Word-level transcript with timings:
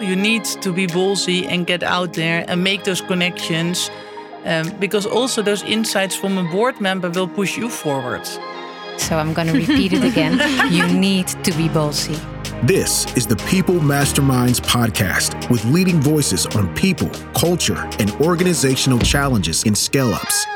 You 0.00 0.14
need 0.14 0.44
to 0.44 0.72
be 0.72 0.86
ballsy 0.86 1.46
and 1.46 1.66
get 1.66 1.82
out 1.82 2.12
there 2.12 2.44
and 2.48 2.62
make 2.62 2.84
those 2.84 3.00
connections. 3.00 3.90
Um, 4.44 4.70
because 4.78 5.06
also 5.06 5.42
those 5.42 5.62
insights 5.64 6.14
from 6.14 6.38
a 6.38 6.44
board 6.44 6.80
member 6.80 7.10
will 7.10 7.26
push 7.26 7.56
you 7.56 7.68
forward. 7.68 8.26
So 8.98 9.18
I'm 9.18 9.32
going 9.32 9.48
to 9.48 9.54
repeat 9.54 9.92
it 9.92 10.04
again. 10.04 10.40
You 10.70 10.86
need 10.86 11.28
to 11.28 11.52
be 11.52 11.68
ballsy. 11.68 12.16
This 12.62 13.06
is 13.16 13.26
the 13.26 13.36
People 13.36 13.76
Masterminds 13.76 14.60
podcast 14.60 15.50
with 15.50 15.64
leading 15.66 16.00
voices 16.00 16.46
on 16.46 16.74
people, 16.74 17.10
culture, 17.34 17.88
and 17.98 18.10
organizational 18.20 18.98
challenges 18.98 19.64
in 19.64 19.74
scale 19.74 20.12
ups. 20.14 20.46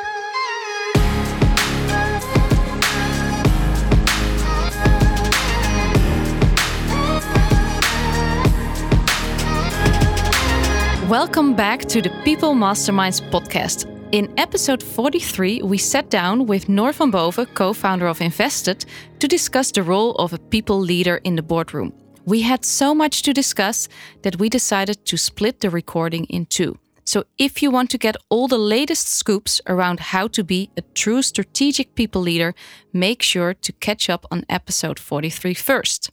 Welcome 11.11 11.57
back 11.57 11.87
to 11.87 12.01
the 12.01 12.11
People 12.25 12.55
Masterminds 12.55 13.21
podcast. 13.33 13.85
In 14.13 14.33
episode 14.39 14.81
43, 14.81 15.61
we 15.63 15.77
sat 15.77 16.09
down 16.09 16.47
with 16.47 16.69
Noor 16.69 16.93
van 16.93 17.11
Boven, 17.11 17.47
co 17.47 17.73
founder 17.73 18.07
of 18.07 18.21
Invested, 18.21 18.85
to 19.19 19.27
discuss 19.27 19.73
the 19.73 19.83
role 19.83 20.15
of 20.21 20.33
a 20.33 20.39
people 20.39 20.79
leader 20.79 21.17
in 21.25 21.35
the 21.35 21.43
boardroom. 21.43 21.93
We 22.27 22.43
had 22.43 22.65
so 22.65 22.95
much 22.95 23.23
to 23.23 23.33
discuss 23.33 23.89
that 24.23 24.39
we 24.39 24.49
decided 24.49 25.05
to 25.07 25.17
split 25.17 25.59
the 25.59 25.69
recording 25.69 26.27
in 26.27 26.47
two. 26.47 26.79
So, 27.05 27.25
if 27.39 27.61
you 27.61 27.73
want 27.73 27.91
to 27.91 27.99
get 27.99 28.15
all 28.29 28.47
the 28.47 28.57
latest 28.57 29.09
scoops 29.09 29.61
around 29.67 29.99
how 29.99 30.29
to 30.29 30.45
be 30.45 30.71
a 30.77 30.83
true 30.95 31.23
strategic 31.23 31.97
people 31.97 32.23
leader, 32.23 32.55
make 32.93 33.21
sure 33.21 33.53
to 33.53 33.73
catch 33.81 34.09
up 34.09 34.27
on 34.31 34.45
episode 34.49 35.01
43 35.01 35.55
first. 35.55 36.13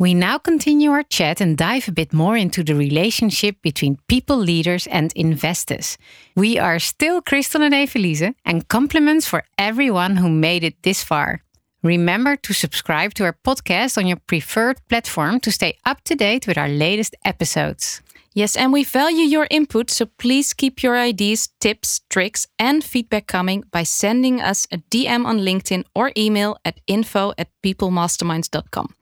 We 0.00 0.14
now 0.14 0.38
continue 0.38 0.92
our 0.92 1.02
chat 1.02 1.40
and 1.40 1.58
dive 1.58 1.88
a 1.88 1.92
bit 1.92 2.12
more 2.12 2.36
into 2.36 2.62
the 2.62 2.76
relationship 2.76 3.56
between 3.62 3.98
people 4.06 4.36
leaders 4.36 4.86
and 4.86 5.12
investors. 5.16 5.98
We 6.36 6.56
are 6.56 6.78
still 6.78 7.20
Kristel 7.20 7.62
and 7.62 7.74
Eveliese, 7.74 8.32
and 8.44 8.68
compliments 8.68 9.26
for 9.26 9.42
everyone 9.58 10.18
who 10.18 10.28
made 10.28 10.62
it 10.62 10.80
this 10.84 11.02
far. 11.02 11.42
Remember 11.82 12.36
to 12.36 12.52
subscribe 12.52 13.14
to 13.14 13.24
our 13.24 13.36
podcast 13.44 13.98
on 13.98 14.06
your 14.06 14.20
preferred 14.28 14.80
platform 14.88 15.40
to 15.40 15.50
stay 15.50 15.76
up 15.84 16.04
to 16.04 16.14
date 16.14 16.46
with 16.46 16.58
our 16.58 16.68
latest 16.68 17.16
episodes. 17.24 18.00
Yes, 18.34 18.56
and 18.56 18.72
we 18.72 18.84
value 18.84 19.24
your 19.24 19.48
input, 19.50 19.90
so 19.90 20.06
please 20.06 20.52
keep 20.52 20.80
your 20.80 20.96
ideas, 20.96 21.48
tips, 21.58 22.02
tricks, 22.08 22.46
and 22.56 22.84
feedback 22.84 23.26
coming 23.26 23.64
by 23.72 23.82
sending 23.82 24.40
us 24.40 24.68
a 24.70 24.78
DM 24.78 25.26
on 25.26 25.40
LinkedIn 25.40 25.82
or 25.92 26.12
email 26.16 26.56
at 26.64 26.78
info 26.86 27.32
at 27.36 27.48
peoplemasterminds.com. 27.64 28.94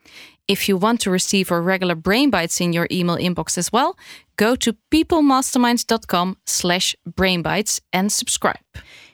If 0.49 0.69
you 0.69 0.77
want 0.77 1.01
to 1.01 1.11
receive 1.11 1.51
our 1.51 1.61
regular 1.61 1.95
brain 1.95 2.31
bites 2.31 2.61
in 2.61 2.73
your 2.73 2.87
email 2.91 3.17
inbox 3.17 3.59
as 3.59 3.73
well, 3.73 3.97
go 4.37 4.55
to 4.57 4.77
peoplemasterminds.com 4.91 6.37
slash 6.47 6.95
brainbites 7.09 7.81
and 7.93 8.13
subscribe. 8.13 8.59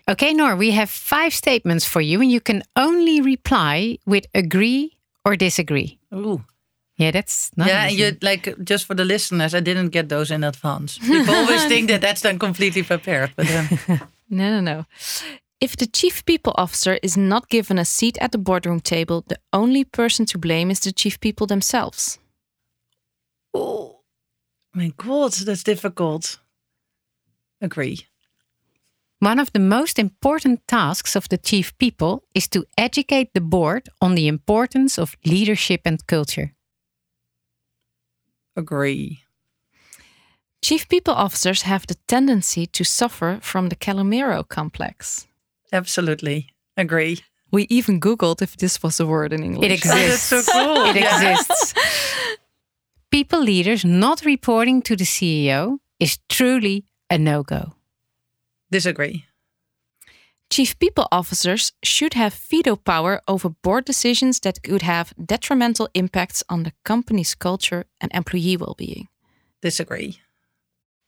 Okay, 0.08 0.34
Noor, 0.34 0.56
we 0.56 0.72
have 0.72 0.90
five 0.90 1.32
statements 1.32 1.84
for 1.84 2.00
you, 2.00 2.20
and 2.20 2.30
you 2.30 2.40
can 2.40 2.62
only 2.76 3.20
reply 3.20 3.98
with 4.04 4.26
agree 4.34 4.96
or 5.24 5.36
disagree. 5.36 5.98
Ooh. 6.12 6.44
Yeah, 6.96 7.10
that's 7.10 7.50
not 7.56 7.68
yeah. 7.68 7.88
easy. 7.88 8.02
You 8.02 8.16
like 8.20 8.62
just 8.62 8.84
for 8.86 8.94
the 8.94 9.04
listeners, 9.04 9.54
I 9.54 9.60
didn't 9.60 9.88
get 9.88 10.08
those 10.08 10.30
in 10.30 10.44
advance. 10.44 10.98
People 10.98 11.34
always 11.34 11.64
think 11.72 11.88
that 11.88 12.00
that's 12.00 12.20
done 12.20 12.38
completely 12.38 12.82
prepared, 12.82 13.32
but 13.36 13.50
um, 13.50 13.68
No, 14.32 14.48
no, 14.48 14.60
no. 14.60 14.86
If 15.62 15.76
the 15.76 15.86
chief 15.86 16.24
people 16.24 16.52
officer 16.56 16.98
is 17.04 17.16
not 17.16 17.48
given 17.48 17.78
a 17.78 17.84
seat 17.84 18.18
at 18.20 18.32
the 18.32 18.38
boardroom 18.38 18.80
table, 18.80 19.22
the 19.28 19.38
only 19.52 19.84
person 19.84 20.26
to 20.26 20.38
blame 20.38 20.72
is 20.72 20.80
the 20.80 20.90
chief 20.90 21.20
people 21.20 21.46
themselves. 21.46 22.18
oh 23.54 24.00
my 24.74 24.92
god, 24.96 25.32
that's 25.32 25.62
difficult. 25.62 26.40
Agree. 27.60 28.08
One 29.20 29.38
of 29.38 29.52
the 29.52 29.60
most 29.60 30.00
important 30.00 30.66
tasks 30.66 31.14
of 31.14 31.28
the 31.28 31.38
chief 31.38 31.78
people 31.78 32.24
is 32.34 32.48
to 32.48 32.64
educate 32.76 33.32
the 33.32 33.40
board 33.40 33.88
on 34.00 34.16
the 34.16 34.26
importance 34.26 34.98
of 34.98 35.16
leadership 35.24 35.82
and 35.84 36.04
culture. 36.08 36.54
Agree. 38.56 39.22
Chief 40.60 40.88
people 40.88 41.14
officers 41.14 41.62
have 41.62 41.86
the 41.86 41.98
tendency 42.08 42.66
to 42.66 42.82
suffer 42.82 43.38
from 43.40 43.68
the 43.68 43.76
Calimero 43.76 44.42
complex. 44.42 45.28
Absolutely. 45.72 46.48
Agree. 46.76 47.18
We 47.50 47.66
even 47.68 48.00
Googled 48.00 48.42
if 48.42 48.56
this 48.56 48.82
was 48.82 49.00
a 49.00 49.06
word 49.06 49.32
in 49.32 49.42
English. 49.42 49.70
It 49.70 49.72
exists. 49.72 50.30
that's 50.30 50.46
so 50.46 50.52
cool. 50.52 50.84
It 50.86 50.96
exists. 50.96 51.74
People 53.10 53.42
leaders 53.42 53.84
not 53.84 54.24
reporting 54.24 54.80
to 54.82 54.96
the 54.96 55.04
CEO 55.04 55.78
is 56.00 56.18
truly 56.28 56.84
a 57.10 57.18
no 57.18 57.42
go. 57.42 57.74
Disagree. 58.70 59.26
Chief 60.48 60.78
people 60.78 61.08
officers 61.12 61.72
should 61.82 62.14
have 62.14 62.34
veto 62.34 62.76
power 62.76 63.20
over 63.26 63.50
board 63.62 63.84
decisions 63.84 64.40
that 64.40 64.62
could 64.62 64.82
have 64.82 65.12
detrimental 65.24 65.88
impacts 65.94 66.42
on 66.48 66.62
the 66.62 66.72
company's 66.84 67.34
culture 67.34 67.84
and 68.00 68.10
employee 68.14 68.56
well 68.56 68.74
being. 68.76 69.08
Disagree. 69.62 70.20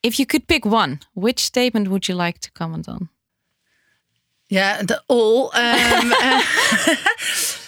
If 0.02 0.18
you 0.18 0.26
could 0.26 0.46
pick 0.46 0.64
one, 0.66 1.00
which 1.14 1.40
statement 1.40 1.88
would 1.88 2.08
you 2.08 2.14
like 2.14 2.38
to 2.40 2.50
comment 2.52 2.88
on? 2.88 3.08
Yeah, 4.54 4.82
the 4.86 5.02
all. 5.08 5.50
Um, 5.54 6.12
uh, 6.22 6.42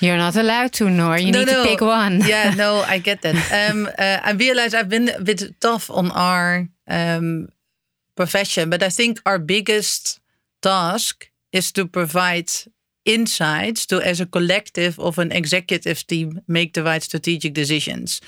You're 0.00 0.16
not 0.18 0.36
allowed 0.36 0.72
to, 0.74 0.88
Noor. 0.90 1.18
You 1.18 1.32
No, 1.32 1.38
need 1.40 1.48
no. 1.48 1.62
to 1.64 1.68
pick 1.68 1.80
one. 1.80 2.20
yeah, 2.28 2.54
no, 2.56 2.84
I 2.94 2.98
get 2.98 3.22
that. 3.22 3.36
Um, 3.52 3.86
uh, 3.98 4.20
I 4.28 4.32
realize 4.32 4.72
I've 4.74 4.88
been 4.88 5.08
a 5.08 5.20
bit 5.20 5.42
tough 5.60 5.90
on 5.90 6.10
our 6.12 6.68
um, 6.88 7.48
profession, 8.14 8.70
but 8.70 8.82
I 8.82 8.88
think 8.90 9.20
our 9.24 9.38
biggest 9.38 10.20
task 10.62 11.30
is 11.52 11.72
to 11.72 11.86
provide 11.86 12.50
insights 13.04 13.86
to, 13.86 14.00
as 14.00 14.20
a 14.20 14.26
collective 14.26 14.98
of 15.00 15.18
an 15.18 15.32
executive 15.32 16.06
team, 16.06 16.40
make 16.46 16.72
the 16.74 16.82
right 16.82 17.02
strategic 17.02 17.54
decisions. 17.54 18.20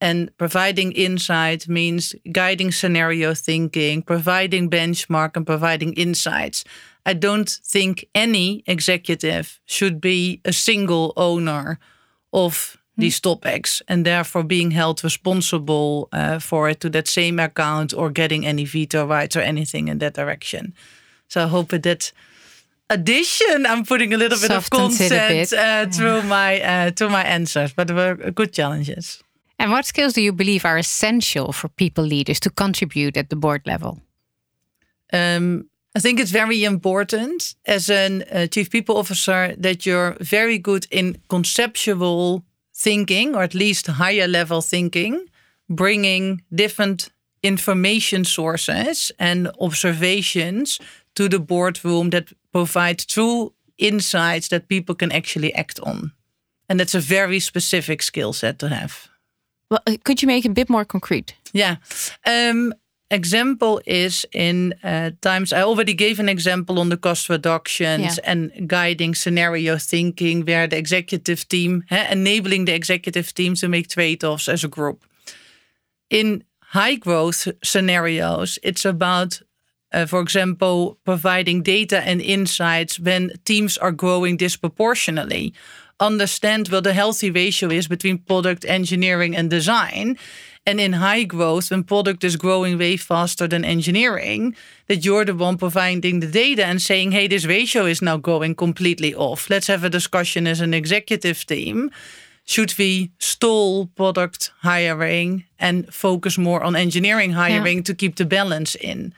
And 0.00 0.36
providing 0.36 0.92
insight 0.92 1.68
means 1.68 2.14
guiding 2.30 2.72
scenario 2.72 3.34
thinking, 3.34 4.02
providing 4.02 4.68
benchmark, 4.68 5.36
and 5.36 5.46
providing 5.46 5.94
insights. 5.94 6.64
I 7.06 7.14
don't 7.14 7.48
think 7.48 8.06
any 8.14 8.64
executive 8.66 9.60
should 9.66 10.00
be 10.00 10.40
a 10.44 10.52
single 10.52 11.12
owner 11.16 11.78
of 12.32 12.76
these 12.96 13.20
topics 13.20 13.82
and 13.88 14.04
therefore 14.04 14.44
being 14.44 14.70
held 14.70 15.02
responsible 15.02 16.08
uh, 16.12 16.38
for 16.38 16.68
it 16.68 16.80
to 16.80 16.90
that 16.90 17.08
same 17.08 17.40
account 17.40 17.92
or 17.92 18.10
getting 18.10 18.46
any 18.46 18.64
veto 18.64 19.06
rights 19.06 19.36
or 19.36 19.40
anything 19.40 19.88
in 19.88 19.98
that 19.98 20.14
direction. 20.14 20.74
So 21.28 21.44
I 21.44 21.48
hope 21.48 21.72
with 21.72 21.82
that 21.82 22.12
addition, 22.90 23.66
I'm 23.66 23.84
putting 23.84 24.14
a 24.14 24.16
little 24.16 24.38
bit 24.38 24.52
of 24.52 24.70
content 24.70 25.10
bit. 25.10 25.52
uh, 25.52 25.86
through 25.90 26.22
my 26.22 26.60
uh, 26.60 26.90
to 26.92 27.08
my 27.08 27.24
answers, 27.24 27.72
but 27.72 27.88
they 27.88 27.94
were 27.94 28.14
good 28.30 28.52
challenges. 28.52 29.22
And 29.58 29.70
what 29.70 29.86
skills 29.86 30.12
do 30.14 30.20
you 30.20 30.32
believe 30.32 30.64
are 30.64 30.78
essential 30.78 31.52
for 31.52 31.68
people 31.68 32.04
leaders 32.04 32.40
to 32.40 32.50
contribute 32.50 33.16
at 33.16 33.30
the 33.30 33.36
board 33.36 33.62
level? 33.66 34.00
Um, 35.12 35.68
I 35.96 36.00
think 36.00 36.18
it's 36.18 36.32
very 36.32 36.64
important 36.64 37.54
as 37.66 37.88
a 37.88 38.22
uh, 38.32 38.46
chief 38.48 38.68
people 38.70 38.96
officer 38.96 39.54
that 39.56 39.86
you're 39.86 40.16
very 40.20 40.58
good 40.58 40.86
in 40.90 41.18
conceptual 41.28 42.44
thinking, 42.74 43.36
or 43.36 43.42
at 43.42 43.54
least 43.54 43.86
higher 43.86 44.26
level 44.26 44.60
thinking, 44.60 45.28
bringing 45.68 46.42
different 46.52 47.10
information 47.44 48.24
sources 48.24 49.12
and 49.18 49.48
observations 49.60 50.80
to 51.14 51.28
the 51.28 51.38
boardroom 51.38 52.10
that 52.10 52.32
provide 52.52 52.98
true 52.98 53.52
insights 53.78 54.48
that 54.48 54.68
people 54.68 54.94
can 54.94 55.12
actually 55.12 55.54
act 55.54 55.78
on. 55.80 56.12
And 56.68 56.80
that's 56.80 56.94
a 56.94 57.00
very 57.00 57.38
specific 57.40 58.02
skill 58.02 58.32
set 58.32 58.58
to 58.58 58.68
have. 58.68 59.08
Could 60.04 60.22
you 60.22 60.28
make 60.28 60.44
it 60.44 60.50
a 60.50 60.54
bit 60.54 60.68
more 60.68 60.84
concrete? 60.84 61.34
Yeah. 61.52 61.76
Um, 62.26 62.74
example 63.10 63.80
is 63.86 64.26
in 64.32 64.74
uh, 64.82 65.10
times 65.20 65.52
I 65.52 65.62
already 65.62 65.94
gave 65.94 66.18
an 66.20 66.28
example 66.28 66.78
on 66.78 66.88
the 66.88 66.96
cost 66.96 67.28
reductions 67.28 68.16
Yeah. 68.18 68.32
and 68.32 68.68
guiding 68.68 69.14
scenario 69.14 69.78
thinking, 69.78 70.44
where 70.46 70.66
the 70.68 70.76
executive 70.76 71.46
team 71.48 71.82
enabling 71.90 72.66
the 72.66 72.74
executive 72.74 73.32
team 73.32 73.54
to 73.54 73.68
make 73.68 73.88
trade-offs 73.88 74.48
as 74.48 74.64
a 74.64 74.68
group. 74.68 75.04
In 76.10 76.44
high 76.72 76.96
growth 76.96 77.48
scenarios, 77.62 78.58
it's 78.62 78.84
about 78.84 79.42
uh, 79.94 80.06
for 80.06 80.20
example, 80.20 80.98
providing 81.04 81.62
data 81.62 82.00
and 82.00 82.20
insights 82.20 82.98
when 82.98 83.30
teams 83.44 83.78
are 83.78 83.92
growing 83.92 84.36
disproportionately. 84.36 85.54
Understand 86.00 86.68
what 86.68 86.84
the 86.84 86.92
healthy 86.92 87.30
ratio 87.30 87.70
is 87.70 87.88
between 87.88 88.18
product 88.18 88.64
engineering 88.64 89.36
and 89.36 89.48
design. 89.50 90.18
And 90.66 90.80
in 90.80 90.94
high 90.94 91.24
growth, 91.24 91.70
when 91.70 91.84
product 91.84 92.24
is 92.24 92.36
growing 92.36 92.78
way 92.78 92.96
faster 92.96 93.46
than 93.46 93.64
engineering, 93.64 94.56
that 94.86 95.04
you're 95.04 95.24
the 95.24 95.34
one 95.34 95.58
providing 95.58 96.20
the 96.20 96.26
data 96.26 96.64
and 96.64 96.80
saying, 96.80 97.12
hey, 97.12 97.26
this 97.28 97.44
ratio 97.44 97.84
is 97.84 98.00
now 98.00 98.16
going 98.16 98.54
completely 98.54 99.14
off. 99.14 99.50
Let's 99.50 99.66
have 99.66 99.84
a 99.84 99.90
discussion 99.90 100.46
as 100.46 100.60
an 100.60 100.72
executive 100.72 101.44
team 101.46 101.90
should 102.44 102.76
we 102.78 103.10
stall 103.18 103.86
product 103.86 104.52
hiring 104.60 105.44
and 105.58 105.92
focus 105.92 106.38
more 106.38 106.62
on 106.62 106.76
engineering 106.76 107.32
hiring 107.32 107.82
to 107.84 107.94
keep 107.94 108.16
the 108.16 108.24
balance 108.24 108.74
in? 108.74 109.14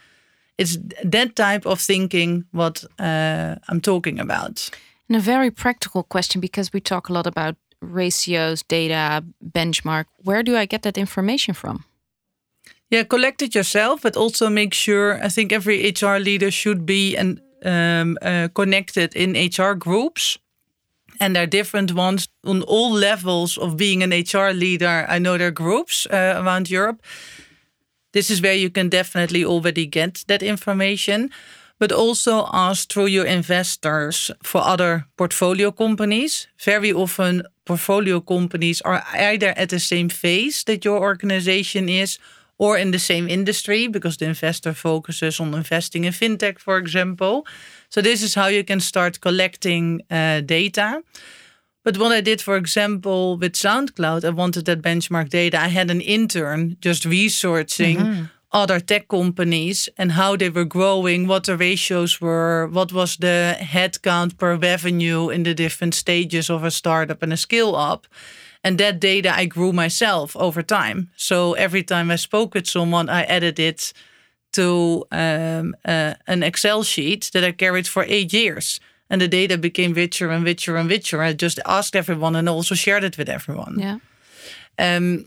It's 0.59 0.79
that 1.05 1.35
type 1.35 1.67
of 1.67 1.81
thinking 1.81 2.45
what 2.53 2.85
uh, 2.99 3.57
I'm 3.69 3.81
talking 3.81 4.21
about. 4.21 4.71
And 5.09 5.17
a 5.17 5.21
very 5.21 5.51
practical 5.51 6.03
question 6.03 6.41
because 6.41 6.73
we 6.73 6.81
talk 6.81 7.09
a 7.09 7.13
lot 7.13 7.27
about 7.27 7.57
ratios, 7.81 8.63
data, 8.63 9.25
benchmark. 9.43 10.07
Where 10.25 10.43
do 10.43 10.57
I 10.57 10.67
get 10.67 10.83
that 10.83 10.99
information 10.99 11.55
from? 11.55 11.85
Yeah, 12.91 13.05
collect 13.05 13.43
it 13.43 13.55
yourself, 13.55 14.03
but 14.03 14.17
also 14.17 14.49
make 14.49 14.75
sure. 14.75 15.23
I 15.25 15.29
think 15.29 15.53
every 15.53 15.91
HR 15.91 16.19
leader 16.19 16.51
should 16.51 16.87
be 16.87 17.17
and 17.17 17.41
um, 17.65 18.17
uh, 18.23 18.49
connected 18.55 19.15
in 19.15 19.33
HR 19.33 19.75
groups 19.75 20.39
and 21.21 21.35
there 21.35 21.43
are 21.43 21.47
different 21.47 21.93
ones 21.93 22.29
on 22.45 22.63
all 22.63 22.91
levels 22.93 23.59
of 23.59 23.77
being 23.77 24.03
an 24.03 24.11
HR 24.11 24.53
leader. 24.53 25.07
I 25.09 25.19
know 25.19 25.39
there 25.39 25.49
are 25.49 25.53
groups 25.53 26.07
uh, 26.07 26.43
around 26.43 26.71
Europe. 26.71 27.03
This 28.13 28.31
is 28.31 28.41
where 28.41 28.55
you 28.55 28.71
can 28.71 28.89
definitely 28.89 29.45
already 29.45 29.87
get 29.87 30.25
that 30.27 30.43
information, 30.43 31.31
but 31.79 31.93
also 31.93 32.49
ask 32.53 32.91
through 32.91 33.07
your 33.07 33.27
investors 33.27 34.31
for 34.43 34.63
other 34.63 35.07
portfolio 35.17 35.71
companies. 35.71 36.49
Very 36.59 36.93
often, 36.93 37.43
portfolio 37.65 38.21
companies 38.21 38.81
are 38.83 39.03
either 39.13 39.53
at 39.57 39.69
the 39.69 39.81
same 39.81 40.09
phase 40.09 40.65
that 40.65 40.85
your 40.85 41.01
organization 41.01 41.89
is 41.89 42.19
or 42.59 42.79
in 42.79 42.91
the 42.91 42.99
same 42.99 43.29
industry 43.29 43.87
because 43.87 44.17
the 44.17 44.25
investor 44.25 44.73
focuses 44.73 45.41
on 45.41 45.55
investing 45.55 46.05
in 46.05 46.13
fintech, 46.13 46.59
for 46.59 46.79
example. 46.79 47.47
So 47.91 48.01
this 48.01 48.23
is 48.23 48.35
how 48.35 48.47
you 48.47 48.65
can 48.65 48.81
start 48.81 49.21
collecting 49.21 50.01
uh, 50.11 50.41
data. 50.41 51.03
But 51.85 51.99
what 51.99 52.11
I 52.11 52.21
did, 52.21 52.41
for 52.41 52.57
example, 52.57 53.37
with 53.37 53.53
SoundCloud, 53.53 54.25
I 54.25 54.31
wanted 54.31 54.65
that 54.65 54.83
benchmark 54.83 55.29
data. 55.29 55.61
I 55.61 55.69
had 55.69 55.91
an 55.91 56.01
intern 56.01 56.77
just 56.81 57.05
researching 57.05 57.99
mm-hmm. 57.99 58.25
Other 58.57 58.81
tech 58.81 59.09
companies 59.09 59.89
and 59.99 60.13
how 60.13 60.35
they 60.35 60.49
were 60.49 60.65
growing, 60.65 61.29
what 61.29 61.45
the 61.45 61.57
ratios 61.57 62.21
were, 62.23 62.67
what 62.69 62.91
was 62.91 63.19
the 63.19 63.55
headcount 63.61 64.39
per 64.39 64.57
revenue 64.57 65.29
in 65.29 65.43
the 65.43 65.55
different 65.55 65.95
stages 65.95 66.49
of 66.49 66.65
a 66.65 66.71
startup 66.71 67.23
and 67.23 67.33
a 67.33 67.37
scale 67.37 67.77
up. 67.77 68.07
And 68.65 68.79
that 68.79 68.99
data 68.99 69.31
I 69.43 69.45
grew 69.45 69.73
myself 69.73 70.35
over 70.37 70.63
time. 70.63 71.11
So 71.17 71.53
every 71.53 71.83
time 71.83 72.11
I 72.11 72.17
spoke 72.17 72.55
with 72.55 72.67
someone, 72.67 73.11
I 73.11 73.25
added 73.25 73.59
it 73.59 73.93
to 74.53 75.05
um, 75.13 75.77
uh, 75.85 76.15
an 76.27 76.43
Excel 76.43 76.83
sheet 76.83 77.31
that 77.35 77.45
I 77.45 77.53
carried 77.53 77.87
for 77.87 78.05
eight 78.09 78.33
years. 78.33 78.81
And 79.11 79.21
the 79.21 79.29
data 79.29 79.59
became 79.59 79.93
richer 79.93 80.31
and 80.31 80.45
richer 80.45 80.79
and 80.79 80.91
richer. 80.91 81.21
I 81.23 81.35
just 81.35 81.61
asked 81.67 81.95
everyone 81.95 82.35
and 82.35 82.49
also 82.49 82.75
shared 82.75 83.05
it 83.05 83.19
with 83.19 83.29
everyone. 83.29 83.77
Yeah. 83.79 83.99
Um, 84.79 85.27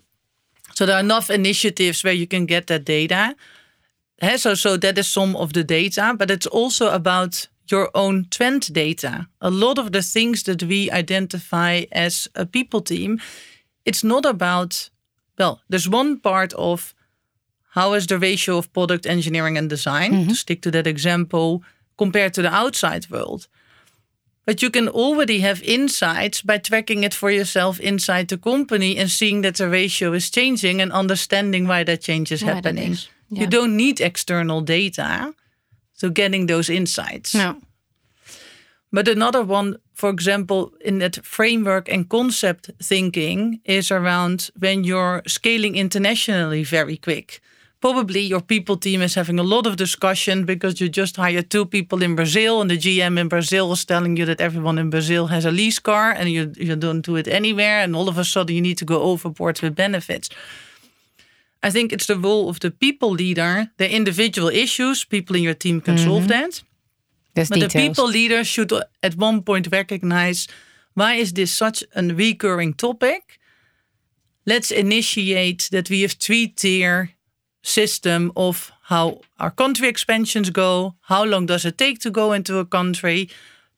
so 0.80 0.86
there 0.86 0.96
are 0.96 1.02
enough 1.02 1.30
initiatives 1.30 2.06
where 2.06 2.14
you 2.14 2.26
can 2.26 2.46
get 2.46 2.68
that 2.68 2.86
data. 2.86 3.36
so, 4.38 4.54
so 4.54 4.78
that 4.78 4.98
is 4.98 5.10
some 5.10 5.36
of 5.36 5.52
the 5.52 5.62
data, 5.62 6.16
but 6.18 6.32
it's 6.32 6.48
also 6.48 6.90
about 6.90 7.50
your 7.68 7.90
own 7.94 8.28
trend 8.32 8.74
data. 8.74 9.28
A 9.42 9.50
lot 9.50 9.78
of 9.78 9.92
the 9.92 10.02
things 10.02 10.44
that 10.44 10.64
we 10.64 10.90
identify 10.90 11.84
as 11.92 12.30
a 12.34 12.46
people 12.46 12.80
team, 12.80 13.20
it's 13.84 14.06
not 14.06 14.26
about, 14.26 14.90
well, 15.38 15.60
there's 15.68 15.90
one 15.90 16.18
part 16.18 16.54
of 16.54 16.96
how 17.72 17.92
is 17.92 18.08
the 18.08 18.18
ratio 18.18 18.58
of 18.58 18.72
product 18.72 19.06
engineering 19.06 19.58
and 19.58 19.70
design, 19.70 20.14
mm-hmm. 20.14 20.30
to 20.30 20.36
stick 20.36 20.62
to 20.62 20.72
that 20.72 20.88
example, 20.88 21.62
compared 21.98 22.34
to 22.36 22.42
the 22.42 22.54
outside 22.54 23.10
world. 23.10 23.50
But 24.50 24.64
you 24.64 24.72
can 24.72 24.90
already 24.90 25.42
have 25.42 25.62
insights 25.62 26.42
by 26.42 26.58
tracking 26.58 27.04
it 27.04 27.14
for 27.14 27.30
yourself 27.30 27.80
inside 27.80 28.30
the 28.30 28.38
company 28.38 28.98
and 28.98 29.08
seeing 29.08 29.44
that 29.44 29.58
the 29.58 29.70
ratio 29.70 30.14
is 30.14 30.32
changing 30.32 30.82
and 30.82 30.92
understanding 30.92 31.68
why 31.68 31.84
that 31.84 32.02
change 32.02 32.32
is 32.32 32.42
why 32.42 32.54
happening. 32.54 32.98
Yeah. 33.30 33.42
You 33.42 33.48
don't 33.48 33.78
need 33.78 34.02
external 34.02 34.62
data 34.62 35.36
so 35.94 36.10
getting 36.10 36.48
those 36.48 36.68
insights. 36.68 37.36
No. 37.36 37.62
But 38.92 39.08
another 39.08 39.44
one, 39.44 39.76
for 39.94 40.10
example, 40.10 40.74
in 40.84 40.98
that 40.98 41.24
framework 41.24 41.88
and 41.88 42.10
concept 42.10 42.72
thinking 42.82 43.62
is 43.66 43.92
around 43.92 44.50
when 44.58 44.84
you're 44.84 45.22
scaling 45.28 45.76
internationally 45.76 46.64
very 46.64 46.98
quick. 46.98 47.40
Probably 47.82 48.20
your 48.20 48.42
people 48.42 48.76
team 48.76 49.02
is 49.02 49.16
having 49.16 49.40
a 49.40 49.44
lot 49.44 49.66
of 49.66 49.78
discussion 49.78 50.44
because 50.46 50.82
you 50.82 50.90
just 50.90 51.16
hired 51.16 51.50
two 51.50 51.66
people 51.66 52.04
in 52.04 52.14
Brazil 52.16 52.60
and 52.60 52.70
the 52.70 52.78
GM 52.78 53.18
in 53.18 53.30
Brazil 53.30 53.72
is 53.72 53.86
telling 53.86 54.18
you 54.18 54.26
that 54.26 54.42
everyone 54.42 54.78
in 54.78 54.90
Brazil 54.90 55.28
has 55.28 55.46
a 55.46 55.52
lease 55.52 55.80
car 55.80 56.12
and 56.12 56.30
you, 56.30 56.52
you 56.58 56.76
don't 56.76 57.02
do 57.02 57.16
it 57.16 57.28
anywhere. 57.28 57.80
And 57.80 57.96
all 57.96 58.10
of 58.10 58.18
a 58.18 58.26
sudden 58.26 58.54
you 58.54 58.62
need 58.62 58.78
to 58.80 58.86
go 58.86 59.02
overboard 59.02 59.62
with 59.62 59.76
benefits. 59.76 60.30
I 61.64 61.70
think 61.70 61.94
it's 61.94 62.08
the 62.08 62.18
role 62.18 62.50
of 62.50 62.60
the 62.60 62.72
people 62.72 63.12
leader, 63.12 63.72
the 63.78 63.90
individual 63.90 64.50
issues, 64.50 65.06
people 65.06 65.38
in 65.38 65.44
your 65.44 65.54
team 65.54 65.80
can 65.80 65.98
solve 65.98 66.24
mm-hmm. 66.24 66.48
that. 66.48 66.64
There's 67.34 67.50
but 67.50 67.56
details. 67.56 67.74
the 67.74 67.80
people 67.80 68.08
leader 68.08 68.44
should 68.44 68.74
at 69.04 69.16
one 69.16 69.42
point 69.42 69.72
recognize 69.72 70.48
why 70.96 71.14
is 71.14 71.32
this 71.32 71.54
such 71.54 71.84
a 71.96 72.04
recurring 72.04 72.74
topic? 72.74 73.40
Let's 74.46 74.72
initiate 74.72 75.70
that 75.72 75.90
we 75.90 76.02
have 76.02 76.14
three 76.14 76.48
tier 76.48 77.12
system 77.62 78.32
of 78.36 78.72
how 78.84 79.22
our 79.40 79.52
country 79.52 79.88
expansions 79.88 80.50
go, 80.50 80.96
how 81.02 81.24
long 81.24 81.46
does 81.46 81.66
it 81.66 81.78
take 81.78 82.00
to 82.00 82.10
go 82.10 82.34
into 82.34 82.58
a 82.58 82.66
country, 82.66 83.30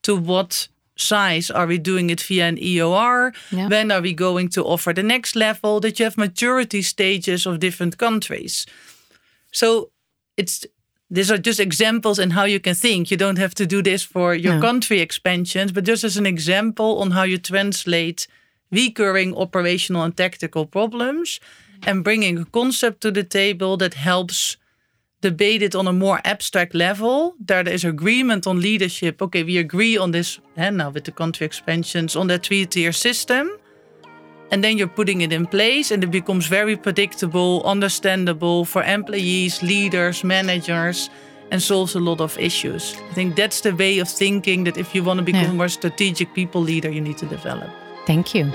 to 0.04 0.16
what 0.16 0.68
size 0.96 1.50
are 1.50 1.68
we 1.68 1.78
doing 1.78 2.10
it 2.10 2.22
via 2.22 2.48
an 2.48 2.58
EOR? 2.58 3.34
Yeah. 3.52 3.68
When 3.68 3.92
are 3.92 4.02
we 4.02 4.14
going 4.14 4.50
to 4.50 4.64
offer 4.64 4.94
the 4.94 5.04
next 5.04 5.36
level? 5.36 5.80
That 5.80 6.00
you 6.00 6.06
have 6.06 6.18
maturity 6.18 6.82
stages 6.82 7.46
of 7.46 7.60
different 7.60 7.98
countries. 7.98 8.66
So 9.52 9.92
it's 10.38 10.66
these 11.10 11.30
are 11.30 11.38
just 11.38 11.60
examples 11.60 12.20
and 12.20 12.32
how 12.32 12.46
you 12.46 12.60
can 12.60 12.76
think. 12.76 13.12
You 13.12 13.18
don't 13.18 13.38
have 13.38 13.54
to 13.56 13.66
do 13.66 13.82
this 13.82 14.02
for 14.02 14.34
your 14.34 14.56
no. 14.56 14.62
country 14.62 15.02
expansions, 15.02 15.74
but 15.74 15.84
just 15.84 16.06
as 16.06 16.16
an 16.16 16.26
example 16.26 17.00
on 17.00 17.12
how 17.12 17.24
you 17.24 17.38
translate 17.38 18.28
recurring 18.72 19.36
operational 19.36 20.04
and 20.04 20.16
tactical 20.16 20.66
problems 20.66 21.42
and 21.86 22.04
bringing 22.04 22.38
a 22.38 22.46
concept 22.46 23.02
to 23.02 23.12
the 23.12 23.24
table 23.24 23.78
that 23.78 23.94
helps 23.94 24.58
debate 25.22 25.62
it 25.62 25.76
on 25.76 25.88
a 25.88 25.94
more 25.94 26.20
abstract 26.24 26.74
level. 26.74 27.36
There 27.40 27.68
is 27.68 27.86
agreement 27.86 28.48
on 28.48 28.60
leadership. 28.60 29.22
Okay, 29.22 29.44
we 29.44 29.58
agree 29.58 29.98
on 29.98 30.12
this 30.12 30.40
and 30.56 30.78
now 30.78 30.90
with 30.90 31.06
the 31.06 31.12
country 31.12 31.46
expansions 31.46 32.16
on 32.16 32.28
that 32.28 32.46
three 32.46 32.66
tier 32.66 32.92
system. 32.92 33.50
And 34.52 34.64
then 34.64 34.78
you're 34.78 34.88
putting 34.88 35.22
it 35.22 35.32
in 35.32 35.46
place 35.46 35.92
and 35.92 36.04
it 36.04 36.12
becomes 36.12 36.48
very 36.48 36.76
predictable, 36.76 37.62
understandable 37.64 38.66
for 38.66 38.84
employees, 38.84 39.64
leaders, 39.64 40.24
managers, 40.26 41.10
and 41.52 41.62
solves 41.62 41.96
a 41.96 42.00
lot 42.00 42.20
of 42.20 42.38
issues. 42.38 42.96
I 43.10 43.14
think 43.14 43.36
that's 43.36 43.62
the 43.62 43.74
way 43.74 44.00
of 44.00 44.10
thinking 44.10 44.66
that 44.66 44.78
if 44.78 44.94
you 44.94 45.04
want 45.04 45.20
to 45.20 45.24
become 45.24 45.44
yeah. 45.44 45.52
a 45.52 45.54
more 45.54 45.70
strategic 45.70 46.34
people 46.34 46.62
leader, 46.62 46.90
you 46.90 47.02
need 47.02 47.18
to 47.20 47.26
develop. 47.26 47.70
Thank 48.06 48.36
you. 48.36 48.52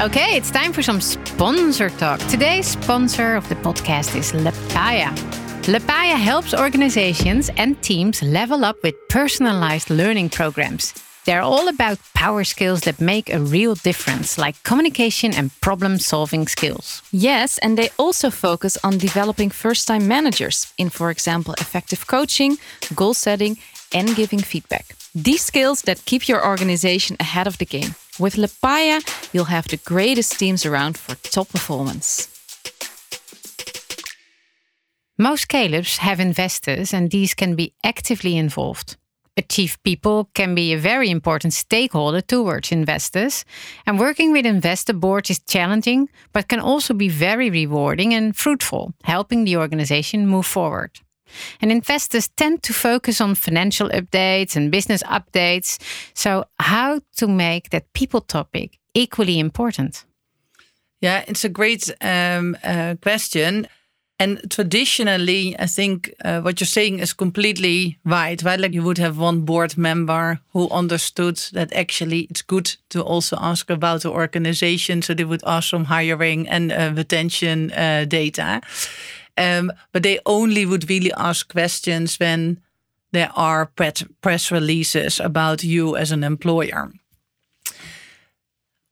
Okay, 0.00 0.34
it's 0.34 0.50
time 0.50 0.72
for 0.72 0.80
some 0.80 0.98
sponsor 0.98 1.90
talk. 1.90 2.20
Today's 2.20 2.66
sponsor 2.66 3.36
of 3.36 3.46
the 3.50 3.54
podcast 3.56 4.16
is 4.16 4.32
Lepaya. 4.32 5.14
Lepaya 5.64 6.16
helps 6.16 6.54
organizations 6.54 7.50
and 7.58 7.76
teams 7.82 8.22
level 8.22 8.64
up 8.64 8.82
with 8.82 8.94
personalized 9.10 9.90
learning 9.90 10.30
programs. 10.30 10.94
They're 11.26 11.42
all 11.42 11.68
about 11.68 11.98
power 12.14 12.44
skills 12.44 12.80
that 12.82 12.98
make 12.98 13.28
a 13.28 13.40
real 13.40 13.74
difference, 13.74 14.38
like 14.38 14.62
communication 14.62 15.34
and 15.34 15.50
problem 15.60 15.98
solving 15.98 16.48
skills. 16.48 17.02
Yes, 17.12 17.58
and 17.58 17.76
they 17.76 17.90
also 17.98 18.30
focus 18.30 18.78
on 18.82 18.96
developing 18.96 19.50
first 19.50 19.86
time 19.86 20.08
managers 20.08 20.72
in, 20.78 20.88
for 20.88 21.10
example, 21.10 21.52
effective 21.60 22.06
coaching, 22.06 22.56
goal 22.94 23.12
setting, 23.12 23.58
and 23.92 24.16
giving 24.16 24.40
feedback. 24.40 24.96
These 25.14 25.42
skills 25.42 25.82
that 25.82 26.06
keep 26.06 26.26
your 26.26 26.42
organization 26.42 27.18
ahead 27.20 27.46
of 27.46 27.58
the 27.58 27.66
game. 27.66 27.94
With 28.20 28.36
Lepaya, 28.36 29.00
you'll 29.32 29.46
have 29.46 29.66
the 29.66 29.78
greatest 29.78 30.38
teams 30.38 30.66
around 30.66 30.98
for 30.98 31.14
top 31.14 31.48
performance. 31.48 32.28
Most 35.16 35.42
scale-ups 35.42 35.96
have 35.98 36.20
investors 36.20 36.92
and 36.92 37.10
these 37.10 37.32
can 37.32 37.56
be 37.56 37.72
actively 37.82 38.36
involved. 38.36 38.98
A 39.38 39.42
chief 39.42 39.82
people 39.84 40.28
can 40.34 40.54
be 40.54 40.74
a 40.74 40.78
very 40.78 41.08
important 41.08 41.54
stakeholder 41.54 42.20
towards 42.20 42.72
investors, 42.72 43.46
and 43.86 43.98
working 43.98 44.32
with 44.32 44.44
investor 44.44 44.92
boards 44.92 45.30
is 45.30 45.38
challenging, 45.38 46.10
but 46.34 46.48
can 46.48 46.60
also 46.60 46.92
be 46.92 47.08
very 47.08 47.48
rewarding 47.48 48.12
and 48.12 48.36
fruitful, 48.36 48.92
helping 49.04 49.44
the 49.44 49.56
organization 49.56 50.26
move 50.26 50.44
forward. 50.44 50.90
And 51.60 51.70
investors 51.70 52.28
tend 52.36 52.62
to 52.62 52.72
focus 52.72 53.20
on 53.20 53.34
financial 53.34 53.88
updates 53.90 54.56
and 54.56 54.70
business 54.70 55.02
updates. 55.04 55.78
So, 56.14 56.44
how 56.58 57.00
to 57.16 57.26
make 57.26 57.70
that 57.70 57.92
people 57.92 58.20
topic 58.20 58.78
equally 58.94 59.38
important? 59.38 60.04
Yeah, 61.00 61.24
it's 61.26 61.44
a 61.44 61.48
great 61.48 61.90
um, 62.00 62.56
uh, 62.62 62.96
question. 63.00 63.66
And 64.20 64.38
traditionally, 64.50 65.56
I 65.58 65.64
think 65.64 66.12
uh, 66.22 66.42
what 66.42 66.60
you're 66.60 66.66
saying 66.66 66.98
is 66.98 67.14
completely 67.14 67.98
right, 68.04 68.42
right? 68.42 68.60
Like 68.60 68.74
you 68.74 68.82
would 68.82 68.98
have 68.98 69.16
one 69.16 69.46
board 69.46 69.78
member 69.78 70.40
who 70.52 70.68
understood 70.68 71.38
that 71.54 71.72
actually 71.72 72.26
it's 72.28 72.42
good 72.42 72.76
to 72.90 73.02
also 73.02 73.38
ask 73.40 73.70
about 73.70 74.02
the 74.02 74.10
organization. 74.10 75.00
So 75.00 75.14
they 75.14 75.24
would 75.24 75.42
ask 75.46 75.70
some 75.70 75.86
hiring 75.86 76.46
and 76.50 76.70
uh, 76.70 76.92
retention 76.94 77.72
uh, 77.72 78.04
data. 78.06 78.60
Um, 79.40 79.72
but 79.92 80.02
they 80.02 80.18
only 80.26 80.66
would 80.66 80.90
really 80.90 81.12
ask 81.16 81.48
questions 81.52 82.18
when 82.20 82.60
there 83.12 83.30
are 83.34 83.66
press 84.20 84.50
releases 84.50 85.18
about 85.18 85.64
you 85.64 85.96
as 85.96 86.12
an 86.12 86.22
employer. 86.22 86.92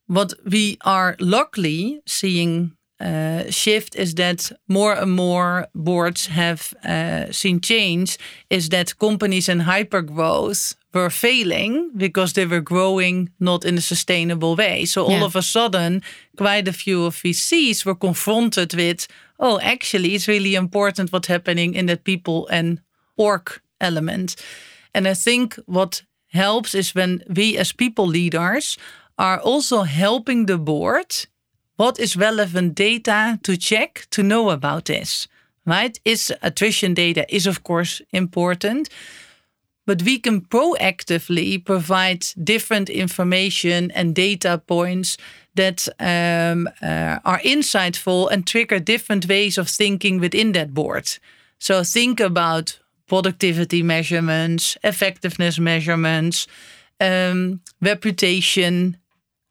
What 0.07 0.33
we 0.51 0.79
are 0.85 1.17
luckily 1.21 2.01
seeing 2.07 2.73
uh, 2.99 3.51
shift 3.51 3.95
is 3.95 4.15
that 4.15 4.51
more 4.67 4.95
and 4.95 5.13
more 5.13 5.69
boards 5.75 6.27
have 6.27 6.75
uh, 6.83 7.31
seen 7.31 7.61
change 7.61 8.19
is 8.49 8.71
that 8.71 8.99
companies 8.99 9.49
in 9.49 9.61
hypergrowth 9.61 10.75
were 10.95 11.11
failing 11.11 11.91
because 11.97 12.33
they 12.33 12.47
were 12.47 12.61
growing 12.61 13.31
not 13.39 13.65
in 13.65 13.77
a 13.77 13.81
sustainable 13.83 14.57
way. 14.57 14.85
So 14.85 15.05
all 15.05 15.11
yeah. 15.11 15.25
of 15.25 15.37
a 15.37 15.43
sudden, 15.43 16.03
quite 16.37 16.67
a 16.69 16.73
few 16.73 17.05
of 17.05 17.17
VCs 17.17 17.85
were 17.85 17.95
confronted 17.95 18.75
with, 18.75 19.07
oh, 19.39 19.61
actually, 19.61 20.15
it's 20.15 20.29
really 20.29 20.55
important 20.55 21.13
what's 21.13 21.29
happening 21.29 21.75
in 21.75 21.87
that 21.87 22.05
people 22.05 22.49
and 22.49 22.81
org 23.17 23.61
element. 23.81 24.37
And 24.95 25.07
I 25.07 25.15
think 25.15 25.57
what 25.67 26.03
helps 26.33 26.75
is 26.75 26.95
when 26.95 27.23
we 27.29 27.59
as 27.59 27.73
people 27.73 28.07
leaders 28.07 28.79
are 29.19 29.41
also 29.41 29.83
helping 29.83 30.47
the 30.47 30.59
board 30.59 31.27
what 31.79 32.01
is 32.01 32.17
relevant 32.17 32.75
data 32.75 33.39
to 33.45 33.57
check 33.57 34.07
to 34.11 34.23
know 34.23 34.51
about 34.51 34.87
this? 34.87 35.29
Right? 35.65 35.99
Is 36.05 36.33
attrition 36.43 36.95
data 36.95 37.25
is 37.29 37.47
of 37.47 37.63
course 37.63 38.03
important, 38.13 38.89
but 39.89 40.03
we 40.03 40.19
can 40.19 40.43
proactively 40.43 41.65
provide 41.65 42.27
different 42.45 42.91
information 42.91 43.91
and 43.93 44.15
data 44.15 44.61
points 44.67 45.17
that 45.55 45.89
um, 45.99 46.69
uh, 46.83 47.19
are 47.25 47.41
insightful 47.41 48.31
and 48.31 48.47
trigger 48.47 48.79
different 48.79 49.27
ways 49.27 49.57
of 49.57 49.67
thinking 49.67 50.21
within 50.21 50.53
that 50.53 50.75
board. 50.75 51.19
So 51.59 51.83
think 51.83 52.21
about 52.21 52.79
productivity 53.07 53.83
measurements, 53.83 54.77
effectiveness 54.85 55.59
measurements, 55.59 56.47
um, 57.01 57.61
reputation 57.81 58.99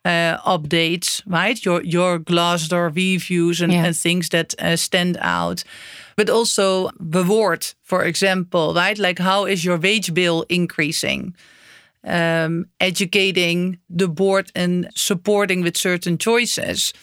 uh, 0.05 0.37
updates, 0.45 1.23
right? 1.25 1.65
Your 1.65 1.81
your 1.83 2.19
Glassdoor 2.19 2.95
reviews 2.95 3.61
and, 3.61 3.73
yeah. 3.73 3.85
and 3.85 3.97
things 3.97 4.29
that 4.29 4.53
uh, 4.59 4.75
stand 4.75 5.17
out, 5.19 5.63
but 6.17 6.29
also 6.29 6.89
reward, 6.99 7.73
for 7.83 8.03
example, 8.03 8.73
right? 8.73 8.97
Like 8.97 9.19
how 9.19 9.45
is 9.45 9.63
your 9.63 9.77
wage 9.77 10.13
bill 10.13 10.45
increasing? 10.49 11.35
Um, 12.03 12.65
educating 12.79 13.79
the 13.89 14.07
board 14.07 14.51
and 14.55 14.89
supporting 14.95 15.61
with 15.61 15.77
certain 15.77 16.17
choices. 16.17 16.93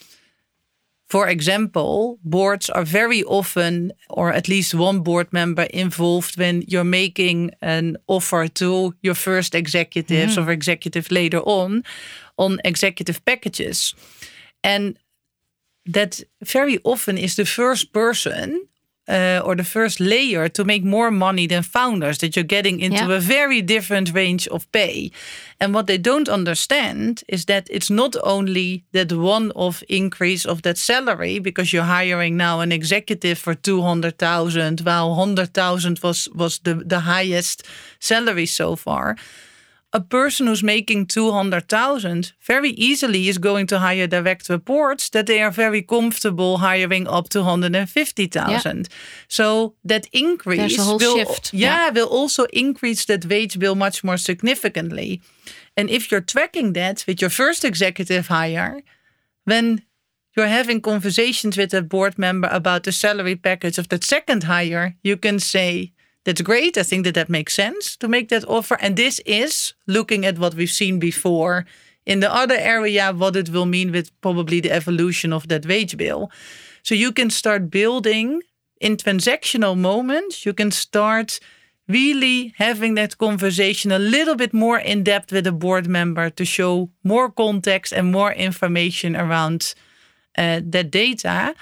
For 1.07 1.27
example, 1.27 2.17
boards 2.23 2.69
are 2.69 2.83
very 2.83 3.23
often, 3.23 3.93
or 4.09 4.33
at 4.33 4.47
least 4.47 4.73
one 4.73 5.01
board 5.01 5.31
member 5.31 5.63
involved 5.63 6.37
when 6.37 6.63
you're 6.67 6.83
making 6.83 7.51
an 7.61 7.97
offer 8.07 8.47
to 8.47 8.95
your 9.01 9.15
first 9.15 9.53
executives 9.53 10.37
mm. 10.37 10.47
or 10.47 10.51
executive 10.51 11.11
later 11.11 11.39
on 11.39 11.83
on 12.37 12.59
executive 12.65 13.23
packages. 13.23 13.93
And 14.63 14.97
that 15.85 16.23
very 16.43 16.79
often 16.83 17.17
is 17.17 17.35
the 17.35 17.45
first 17.45 17.93
person 17.93 18.67
uh, 19.07 19.41
or 19.43 19.55
the 19.55 19.63
first 19.63 19.99
layer 19.99 20.49
to 20.49 20.63
make 20.63 20.83
more 20.83 21.11
money 21.11 21.47
than 21.47 21.63
founders, 21.63 22.17
that 22.17 22.35
you're 22.35 22.43
getting 22.43 22.79
into 22.79 23.05
yeah. 23.05 23.17
a 23.17 23.19
very 23.19 23.61
different 23.61 24.13
range 24.13 24.47
of 24.47 24.71
pay. 24.71 25.11
And 25.59 25.73
what 25.73 25.87
they 25.87 25.97
don't 25.97 26.29
understand 26.29 27.23
is 27.27 27.45
that 27.45 27.67
it's 27.69 27.89
not 27.89 28.15
only 28.23 28.83
that 28.91 29.11
one 29.11 29.51
off 29.55 29.83
increase 29.83 30.45
of 30.45 30.61
that 30.63 30.77
salary, 30.77 31.39
because 31.39 31.71
you're 31.71 31.83
hiring 31.83 32.37
now 32.37 32.59
an 32.59 32.71
executive 32.71 33.37
for 33.37 33.55
200,000, 33.55 34.81
while 34.81 35.09
100,000 35.09 35.99
was, 35.99 36.29
was 36.35 36.59
the, 36.59 36.75
the 36.75 37.01
highest 37.01 37.63
salary 37.99 38.45
so 38.45 38.75
far 38.75 39.15
a 39.95 40.01
person 40.01 40.47
who's 40.47 40.61
making 40.61 41.05
200,000 41.05 42.33
very 42.41 42.71
easily 42.71 43.29
is 43.29 43.37
going 43.37 43.65
to 43.67 43.79
hire 43.79 44.07
direct 44.07 44.49
reports 44.49 45.09
that 45.11 45.25
they 45.25 45.41
are 45.41 45.49
very 45.51 45.81
comfortable 45.81 46.57
hiring 46.57 47.07
up 47.07 47.29
to 47.29 47.39
150,000. 47.39 48.77
Yeah. 48.77 48.83
So 49.29 49.75
that 49.85 50.07
increase 50.11 50.77
will, 50.77 50.99
shift. 50.99 51.53
Yeah, 51.53 51.85
yeah, 51.85 51.89
will 51.91 52.09
also 52.09 52.43
increase 52.51 53.05
that 53.05 53.25
wage 53.25 53.57
bill 53.57 53.75
much 53.75 54.03
more 54.03 54.17
significantly. 54.17 55.21
And 55.77 55.89
if 55.89 56.11
you're 56.11 56.19
tracking 56.19 56.73
that 56.73 57.05
with 57.07 57.21
your 57.21 57.29
first 57.29 57.63
executive 57.63 58.27
hire, 58.27 58.81
when 59.45 59.81
you're 60.35 60.47
having 60.47 60.81
conversations 60.81 61.55
with 61.55 61.73
a 61.73 61.81
board 61.81 62.19
member 62.19 62.49
about 62.51 62.83
the 62.83 62.91
salary 62.91 63.37
package 63.37 63.77
of 63.77 63.87
that 63.87 64.03
second 64.03 64.43
hire, 64.43 64.95
you 65.03 65.15
can 65.15 65.39
say, 65.39 65.93
that's 66.25 66.41
great. 66.41 66.77
I 66.77 66.83
think 66.83 67.05
that 67.05 67.13
that 67.13 67.29
makes 67.29 67.53
sense 67.53 67.95
to 67.97 68.07
make 68.07 68.29
that 68.29 68.43
offer. 68.47 68.77
And 68.81 68.97
this 68.97 69.19
is 69.25 69.73
looking 69.87 70.25
at 70.25 70.39
what 70.39 70.55
we've 70.55 70.69
seen 70.69 70.99
before 70.99 71.65
in 72.05 72.19
the 72.19 72.33
other 72.33 72.57
area, 72.57 73.13
what 73.13 73.35
it 73.35 73.49
will 73.49 73.65
mean 73.65 73.91
with 73.91 74.09
probably 74.21 74.59
the 74.59 74.71
evolution 74.71 75.31
of 75.31 75.47
that 75.47 75.65
wage 75.65 75.97
bill. 75.97 76.31
So 76.83 76.93
you 76.95 77.11
can 77.11 77.29
start 77.29 77.69
building 77.69 78.41
in 78.81 78.97
transactional 78.97 79.77
moments, 79.77 80.45
you 80.45 80.53
can 80.53 80.71
start 80.71 81.39
really 81.87 82.53
having 82.57 82.95
that 82.95 83.17
conversation 83.17 83.91
a 83.91 83.99
little 83.99 84.35
bit 84.35 84.53
more 84.53 84.79
in 84.79 85.03
depth 85.03 85.31
with 85.31 85.47
a 85.47 85.51
board 85.51 85.87
member 85.87 86.29
to 86.31 86.43
show 86.43 86.89
more 87.03 87.29
context 87.29 87.93
and 87.93 88.11
more 88.11 88.33
information 88.33 89.15
around 89.15 89.75
uh, 90.37 90.61
that 90.63 90.89
data. 90.91 91.55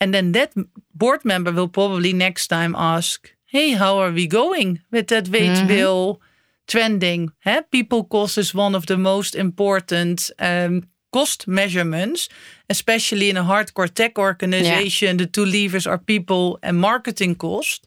And 0.00 0.14
then 0.14 0.32
that 0.32 0.54
board 0.94 1.24
member 1.24 1.52
will 1.52 1.68
probably 1.68 2.12
next 2.12 2.48
time 2.48 2.74
ask, 2.76 3.30
hey, 3.48 3.72
how 3.72 3.98
are 3.98 4.12
we 4.12 4.26
going 4.26 4.80
with 4.90 5.08
that 5.08 5.28
wage 5.28 5.58
mm-hmm. 5.58 5.68
bill 5.68 6.20
trending? 6.66 7.32
Huh? 7.44 7.62
People 7.70 8.04
cost 8.04 8.38
is 8.38 8.54
one 8.54 8.74
of 8.74 8.86
the 8.86 8.98
most 8.98 9.34
important 9.34 10.30
um, 10.38 10.82
cost 11.12 11.48
measurements, 11.48 12.28
especially 12.68 13.30
in 13.30 13.36
a 13.38 13.42
hardcore 13.42 13.92
tech 13.92 14.18
organization. 14.18 15.18
Yeah. 15.18 15.24
The 15.24 15.26
two 15.26 15.46
levers 15.46 15.86
are 15.86 15.98
people 15.98 16.58
and 16.62 16.78
marketing 16.78 17.36
cost. 17.36 17.86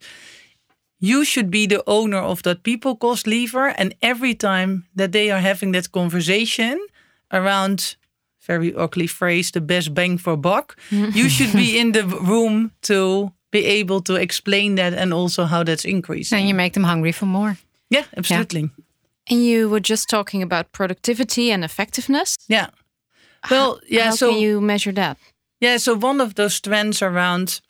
You 0.99 1.23
should 1.25 1.51
be 1.51 1.67
the 1.67 1.83
owner 1.85 2.21
of 2.21 2.41
that 2.41 2.63
people 2.63 2.95
cost 2.95 3.27
lever. 3.27 3.67
And 3.67 3.93
every 4.01 4.33
time 4.33 4.85
that 4.95 5.11
they 5.11 5.29
are 5.29 5.41
having 5.41 5.73
that 5.73 5.91
conversation 5.91 6.79
around 7.31 7.95
very 8.47 8.73
ugly 8.75 9.07
phrase, 9.07 9.51
the 9.51 9.61
best 9.61 9.93
bang 9.93 10.17
for 10.17 10.35
buck, 10.35 10.75
you 10.89 11.29
should 11.29 11.53
be 11.53 11.77
in 11.77 11.91
the 11.91 12.03
room 12.03 12.71
to 12.81 13.31
be 13.51 13.65
able 13.81 14.01
to 14.01 14.15
explain 14.15 14.75
that 14.75 14.93
and 14.93 15.13
also 15.13 15.45
how 15.45 15.63
that's 15.63 15.85
increasing. 15.85 16.39
And 16.39 16.47
you 16.47 16.55
make 16.55 16.73
them 16.73 16.83
hungry 16.83 17.11
for 17.11 17.25
more. 17.25 17.57
Yeah, 17.89 18.05
absolutely. 18.17 18.61
Yeah. 18.61 18.83
And 19.29 19.45
you 19.45 19.69
were 19.69 19.81
just 19.81 20.09
talking 20.09 20.41
about 20.41 20.71
productivity 20.71 21.51
and 21.51 21.63
effectiveness. 21.63 22.37
Yeah. 22.47 22.69
Well, 23.49 23.75
how, 23.75 23.79
yeah. 23.87 24.05
How 24.05 24.15
so 24.15 24.29
can 24.29 24.39
you 24.39 24.61
measure 24.61 24.93
that? 24.93 25.17
Yeah. 25.59 25.77
So 25.77 25.95
one 25.95 26.21
of 26.21 26.35
those 26.35 26.59
trends 26.59 27.01
around 27.01 27.61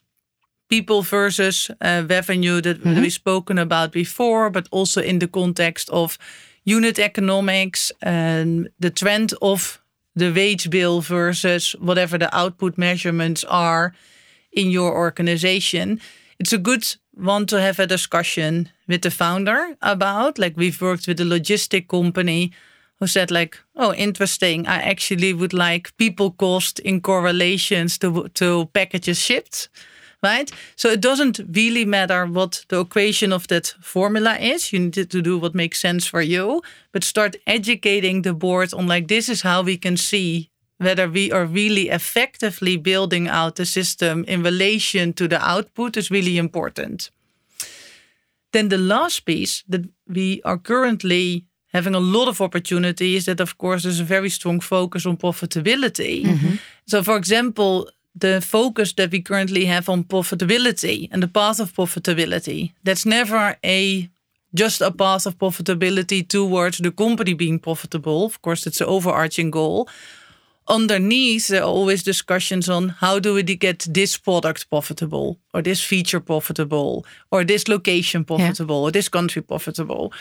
people 0.69 1.01
versus 1.01 1.69
uh, 1.81 2.03
revenue 2.09 2.61
that 2.61 2.77
mm 2.77 2.83
-hmm. 2.83 3.01
we've 3.01 3.13
spoken 3.13 3.57
about 3.57 3.91
before, 3.91 4.49
but 4.49 4.67
also 4.71 5.01
in 5.01 5.19
the 5.19 5.29
context 5.29 5.89
of 5.89 6.17
unit 6.63 6.99
economics 6.99 7.93
and 7.99 8.69
the 8.79 8.91
trend 8.91 9.33
of 9.39 9.81
the 10.15 10.31
wage 10.31 10.69
bill 10.69 11.01
versus 11.01 11.75
whatever 11.79 12.19
the 12.19 12.29
output 12.31 12.77
measurements 12.77 13.45
are 13.45 13.93
in 14.51 14.71
your 14.71 14.93
organization, 14.93 15.99
it's 16.39 16.53
a 16.53 16.57
good 16.57 16.83
one 17.13 17.45
to 17.47 17.61
have 17.61 17.79
a 17.79 17.87
discussion 17.87 18.69
with 18.87 19.01
the 19.01 19.11
founder 19.11 19.75
about. 19.81 20.39
Like 20.39 20.57
we've 20.57 20.81
worked 20.81 21.07
with 21.07 21.19
a 21.19 21.23
logistic 21.25 21.87
company 21.87 22.51
who 22.99 23.07
said 23.07 23.31
like, 23.31 23.57
"Oh, 23.75 23.93
interesting. 23.93 24.67
I 24.67 24.81
actually 24.81 25.33
would 25.33 25.53
like 25.53 25.95
people 25.97 26.31
cost 26.31 26.79
in 26.79 27.01
correlations 27.01 27.97
to 27.99 28.29
to 28.35 28.65
packages 28.73 29.19
shipped." 29.19 29.69
Right? 30.23 30.51
So 30.75 30.89
it 30.89 31.01
doesn't 31.01 31.39
really 31.55 31.83
matter 31.83 32.27
what 32.27 32.65
the 32.67 32.79
equation 32.81 33.33
of 33.33 33.47
that 33.47 33.73
formula 33.81 34.37
is. 34.37 34.71
You 34.71 34.79
need 34.79 35.09
to 35.09 35.21
do 35.21 35.39
what 35.39 35.55
makes 35.55 35.81
sense 35.81 36.05
for 36.05 36.21
you, 36.21 36.61
but 36.91 37.03
start 37.03 37.37
educating 37.47 38.21
the 38.21 38.33
board 38.35 38.71
on 38.71 38.85
like 38.85 39.07
this 39.07 39.29
is 39.29 39.41
how 39.41 39.63
we 39.63 39.77
can 39.77 39.97
see 39.97 40.50
whether 40.81 41.07
we 41.07 41.31
are 41.31 41.45
really 41.45 41.89
effectively 41.89 42.75
building 42.75 43.27
out 43.27 43.55
the 43.55 43.65
system 43.65 44.25
in 44.27 44.43
relation 44.43 45.13
to 45.13 45.27
the 45.27 45.39
output 45.39 45.95
is 45.95 46.09
really 46.09 46.37
important. 46.37 47.11
Then 48.51 48.69
the 48.69 48.77
last 48.77 49.25
piece 49.25 49.63
that 49.69 49.87
we 50.07 50.41
are 50.43 50.57
currently 50.57 51.45
having 51.73 51.95
a 51.95 51.99
lot 51.99 52.27
of 52.27 52.41
opportunities 52.41 53.25
that 53.25 53.39
of 53.39 53.57
course 53.57 53.83
there's 53.83 53.99
a 53.99 54.15
very 54.15 54.29
strong 54.29 54.59
focus 54.59 55.05
on 55.05 55.17
profitability. 55.17 56.25
Mm-hmm. 56.25 56.55
So 56.87 57.03
for 57.03 57.15
example, 57.15 57.87
the 58.15 58.41
focus 58.41 58.93
that 58.93 59.11
we 59.11 59.21
currently 59.21 59.65
have 59.65 59.87
on 59.87 60.03
profitability 60.03 61.07
and 61.11 61.21
the 61.21 61.27
path 61.27 61.59
of 61.59 61.73
profitability. 61.73 62.71
That's 62.83 63.05
never 63.05 63.55
a 63.63 64.09
just 64.53 64.81
a 64.81 64.91
path 64.91 65.25
of 65.25 65.37
profitability 65.37 66.27
towards 66.27 66.79
the 66.79 66.91
company 66.91 67.33
being 67.33 67.59
profitable. 67.59 68.25
Of 68.25 68.41
course, 68.41 68.67
it's 68.67 68.81
an 68.81 68.87
overarching 68.87 69.51
goal. 69.51 69.87
Underneath, 70.67 71.47
there 71.47 71.63
are 71.63 71.67
always 71.67 72.03
discussions 72.03 72.69
on 72.69 72.89
how 72.89 73.19
do 73.19 73.33
we 73.33 73.43
get 73.43 73.87
this 73.89 74.17
product 74.17 74.69
profitable, 74.69 75.39
or 75.53 75.61
this 75.61 75.83
feature 75.83 76.19
profitable, 76.19 77.05
or 77.31 77.43
this 77.43 77.67
location 77.67 78.23
profitable, 78.23 78.81
yeah. 78.81 78.87
or 78.87 78.91
this 78.91 79.09
country 79.09 79.41
profitable. 79.41 80.13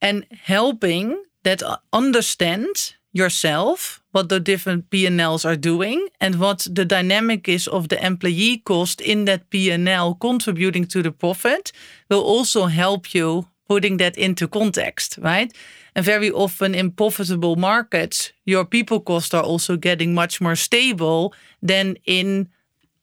And 0.00 0.26
helping 0.44 1.22
that 1.44 1.62
understand 1.92 2.94
yourself 3.12 4.02
what 4.12 4.28
the 4.28 4.40
different 4.40 4.90
P&Ls 4.90 5.44
are 5.44 5.56
doing 5.56 6.08
and 6.20 6.40
what 6.40 6.66
the 6.70 6.84
dynamic 6.84 7.48
is 7.48 7.68
of 7.68 7.88
the 7.88 8.04
employee 8.04 8.58
cost 8.58 9.00
in 9.00 9.26
that 9.26 9.50
P&L 9.50 10.14
contributing 10.14 10.86
to 10.86 11.02
the 11.02 11.12
profit 11.12 11.72
will 12.08 12.22
also 12.22 12.66
help 12.66 13.14
you 13.14 13.48
putting 13.68 13.98
that 13.98 14.16
into 14.16 14.48
context, 14.48 15.18
right? 15.18 15.52
And 15.94 16.04
very 16.04 16.30
often 16.30 16.74
in 16.74 16.90
profitable 16.90 17.56
markets, 17.56 18.32
your 18.44 18.64
people 18.64 19.00
costs 19.00 19.34
are 19.34 19.42
also 19.42 19.76
getting 19.76 20.14
much 20.14 20.40
more 20.40 20.56
stable 20.56 21.34
than 21.60 21.96
in 22.06 22.48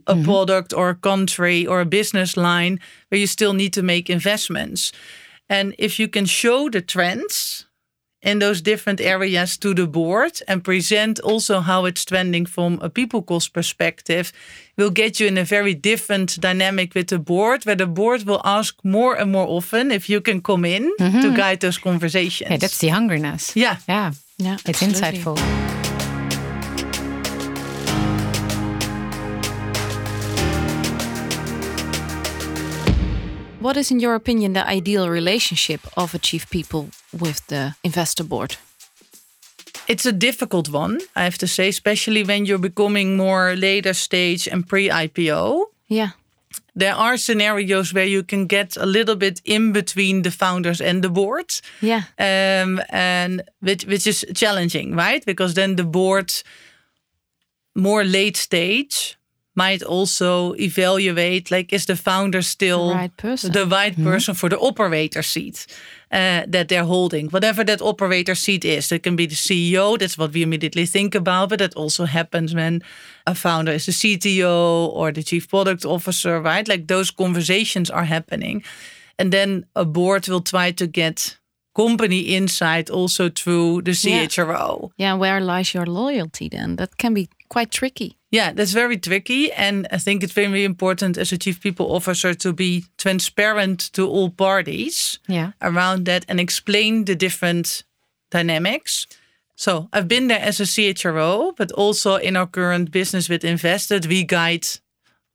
a 0.08 0.16
mm-hmm. 0.16 0.24
product 0.24 0.74
or 0.74 0.90
a 0.90 0.96
country 0.96 1.68
or 1.68 1.82
a 1.82 1.86
business 1.86 2.36
line 2.36 2.80
where 3.10 3.20
you 3.20 3.28
still 3.28 3.54
need 3.54 3.74
to 3.74 3.84
make 3.84 4.10
investments. 4.10 4.92
And 5.50 5.76
if 5.78 6.00
you 6.00 6.08
can 6.08 6.26
show 6.26 6.70
the 6.70 6.82
trends 6.82 7.66
in 8.22 8.40
those 8.40 8.62
different 8.62 9.00
areas 9.00 9.58
to 9.58 9.74
the 9.74 9.88
board 9.88 10.42
and 10.48 10.64
present 10.64 11.20
also 11.20 11.60
how 11.62 11.86
it's 11.86 12.04
trending 12.04 12.46
from 12.46 12.80
a 12.82 12.90
people 12.90 13.22
cost 13.22 13.54
perspective 13.54 14.32
will 14.78 14.90
get 14.90 15.20
you 15.20 15.28
in 15.28 15.38
a 15.38 15.44
very 15.44 15.74
different 15.74 16.40
dynamic 16.42 16.96
with 16.96 17.08
the 17.08 17.20
board 17.20 17.66
where 17.66 17.76
the 17.76 17.88
board 17.88 18.24
will 18.24 18.42
ask 18.44 18.76
more 18.84 19.16
and 19.16 19.32
more 19.32 19.48
often 19.48 19.92
if 19.92 20.10
you 20.10 20.22
can 20.22 20.42
come 20.42 20.66
in 20.66 20.92
mm-hmm. 21.00 21.22
to 21.22 21.36
guide 21.36 21.60
those 21.60 21.78
conversations. 21.78 22.50
Yeah, 22.50 22.58
that's 22.58 22.80
the 22.80 22.90
hungriness. 22.90 23.56
Yeah. 23.56 23.78
Yeah. 23.88 24.12
Yeah. 24.38 24.58
It's 24.66 24.82
absolutely. 24.82 25.20
insightful. 25.20 25.79
What 33.70 33.78
is, 33.78 33.92
in 33.92 34.00
your 34.00 34.16
opinion, 34.16 34.54
the 34.54 34.68
ideal 34.68 35.10
relationship 35.10 35.82
of 35.96 36.16
a 36.16 36.18
chief 36.18 36.50
people 36.50 36.90
with 37.12 37.46
the 37.50 37.76
investor 37.84 38.24
board? 38.24 38.56
It's 39.88 40.08
a 40.08 40.12
difficult 40.12 40.70
one, 40.70 41.02
I 41.16 41.24
have 41.26 41.38
to 41.38 41.48
say, 41.48 41.70
especially 41.70 42.24
when 42.24 42.48
you're 42.48 42.58
becoming 42.58 43.16
more 43.16 43.56
later 43.56 43.94
stage 43.94 44.48
and 44.48 44.68
pre 44.68 44.90
IPO. 44.90 45.66
Yeah. 45.88 46.10
There 46.74 46.96
are 46.96 47.16
scenarios 47.16 47.94
where 47.94 48.08
you 48.08 48.24
can 48.24 48.48
get 48.48 48.76
a 48.76 48.88
little 48.88 49.16
bit 49.16 49.40
in 49.46 49.72
between 49.72 50.24
the 50.24 50.32
founders 50.32 50.82
and 50.82 51.04
the 51.04 51.10
board. 51.10 51.62
Yeah. 51.80 52.06
Um, 52.18 52.82
and 52.90 53.44
which, 53.60 53.86
which 53.86 54.08
is 54.08 54.26
challenging, 54.34 54.96
right? 54.96 55.24
Because 55.24 55.54
then 55.54 55.76
the 55.76 55.84
board, 55.84 56.34
more 57.76 58.04
late 58.04 58.36
stage, 58.36 59.19
might 59.56 59.82
also 59.84 60.54
evaluate 60.56 61.52
like 61.52 61.74
is 61.74 61.86
the 61.86 61.96
founder 61.96 62.42
still 62.42 62.90
the 62.90 62.96
right 62.96 63.18
person, 63.18 63.52
the 63.52 63.66
right 63.66 63.94
mm-hmm. 63.94 64.04
person 64.04 64.36
for 64.36 64.50
the 64.50 64.60
operator 64.60 65.24
seat 65.24 65.66
uh, 66.12 66.44
that 66.48 66.68
they're 66.68 66.86
holding. 66.86 67.30
Whatever 67.30 67.64
that 67.64 67.82
operator 67.82 68.36
seat 68.36 68.64
is 68.64 68.92
it 68.92 69.04
can 69.04 69.16
be 69.16 69.26
the 69.26 69.36
ceo 69.36 69.98
that's 69.98 70.18
what 70.18 70.34
we 70.34 70.44
immediately 70.44 70.86
think 70.86 71.16
about 71.16 71.50
but 71.50 71.60
that 71.60 71.74
also 71.76 72.06
happens 72.06 72.54
when 72.54 72.82
a 73.26 73.34
founder 73.34 73.72
is 73.72 73.86
the 73.86 73.92
cto 73.92 74.90
or 74.94 75.12
the 75.12 75.24
chief 75.24 75.50
product 75.50 75.86
officer 75.86 76.40
right? 76.42 76.68
Like 76.68 76.88
those 76.88 77.12
conversations 77.12 77.90
are 77.90 78.06
happening. 78.06 78.64
And 79.18 79.34
then 79.34 79.66
a 79.76 79.84
board 79.84 80.28
will 80.28 80.42
try 80.42 80.72
to 80.72 80.88
get 80.88 81.38
company 81.76 82.20
insight 82.20 82.90
also 82.90 83.30
through 83.30 83.82
the 83.82 83.92
chro 83.92 84.92
yeah, 84.98 85.12
yeah 85.12 85.14
where 85.16 85.42
lies 85.42 85.74
your 85.74 85.86
loyalty 85.86 86.50
then? 86.50 86.76
That 86.76 86.98
can 86.98 87.14
be 87.14 87.30
quite 87.50 87.72
tricky 87.72 88.19
yeah, 88.32 88.54
that's 88.54 88.74
very 88.74 88.98
tricky. 88.98 89.52
And 89.52 89.88
I 89.92 89.98
think 89.98 90.24
it's 90.24 90.34
very 90.34 90.64
important 90.64 91.18
as 91.18 91.32
a 91.32 91.38
chief 91.38 91.60
people 91.60 91.92
officer 91.96 92.34
to 92.36 92.54
be 92.54 92.86
transparent 92.98 93.92
to 93.94 94.08
all 94.08 94.30
parties 94.30 95.20
yeah. 95.28 95.52
around 95.62 96.06
that 96.06 96.26
and 96.30 96.40
explain 96.40 97.06
the 97.06 97.16
different 97.16 97.84
dynamics. 98.30 99.08
So 99.56 99.90
I've 99.92 100.08
been 100.08 100.28
there 100.28 100.40
as 100.40 100.60
a 100.60 100.64
CHRO, 100.64 101.56
but 101.56 101.72
also 101.72 102.16
in 102.16 102.38
our 102.38 102.48
current 102.48 102.92
business 102.92 103.30
with 103.30 103.44
Invested, 103.44 104.06
we 104.06 104.24
guide 104.24 104.68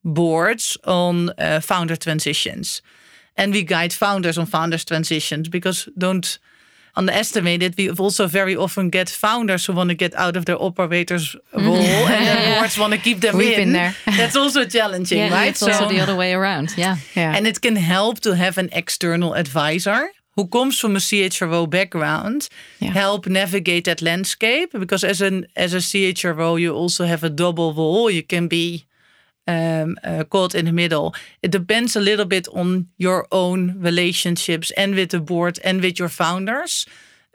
boards 0.05 0.79
on 0.85 1.31
uh, 1.39 1.61
founder 1.61 1.97
transitions. 1.97 2.81
And 3.37 3.53
we 3.53 3.65
guide 3.65 3.93
founders 3.93 4.39
on 4.39 4.47
founders 4.47 4.85
transitions 4.85 5.49
because 5.49 5.89
don't 5.99 6.39
underestimate 6.97 7.63
it. 7.63 7.77
We 7.77 7.91
also 7.91 8.27
very 8.27 8.57
often 8.57 8.91
get 8.91 9.09
founders 9.09 9.67
who 9.67 9.73
want 9.73 9.91
to 9.91 9.95
get 9.95 10.15
out 10.15 10.37
of 10.37 10.45
their 10.45 10.61
operators 10.61 11.35
mm-hmm. 11.53 11.67
role 11.67 11.77
and 11.77 12.27
then 12.27 12.59
boards 12.59 12.79
want 12.79 12.93
to 12.93 12.99
keep 12.99 13.21
them 13.21 13.37
We've 13.37 13.59
in. 13.59 13.59
Been 13.59 13.73
there. 13.73 13.97
That's 14.07 14.37
also 14.37 14.65
challenging, 14.65 15.19
yeah, 15.19 15.33
right? 15.33 15.51
It's 15.51 15.61
so, 15.61 15.73
also 15.73 15.89
the 15.89 16.01
other 16.01 16.17
way 16.17 16.33
around. 16.33 16.75
Yeah. 16.77 16.97
yeah. 17.15 17.37
And 17.37 17.47
it 17.47 17.61
can 17.61 17.77
help 17.77 18.21
to 18.21 18.37
have 18.37 18.59
an 18.59 18.69
external 18.73 19.35
advisor 19.35 20.11
who 20.37 20.47
comes 20.47 20.79
from 20.79 20.97
a 20.97 20.99
CHRO 20.99 21.69
background 21.69 22.49
yeah. 22.81 22.91
help 22.91 23.27
navigate 23.27 23.85
that 23.85 24.03
landscape 24.03 24.73
because 24.73 25.05
as 25.05 25.21
an 25.21 25.47
as 25.57 25.75
a 25.75 25.79
CHRO 25.79 26.61
you 26.61 26.75
also 26.75 27.05
have 27.05 27.25
a 27.25 27.31
double 27.31 27.73
role. 27.73 28.11
You 28.11 28.23
can 28.23 28.49
be 28.49 28.85
um, 29.47 29.97
uh, 30.05 30.25
caught 30.25 30.55
in 30.55 30.65
the 30.65 30.73
middle. 30.73 31.15
It 31.43 31.51
depends 31.51 31.97
a 31.97 32.01
little 32.01 32.25
bit 32.25 32.49
on 32.49 32.89
your 32.97 33.27
own 33.31 33.75
relationships 33.79 34.73
and 34.77 34.95
with 34.95 35.11
the 35.11 35.21
board 35.21 35.59
and 35.65 35.83
with 35.83 35.99
your 35.99 36.09
founders, 36.09 36.87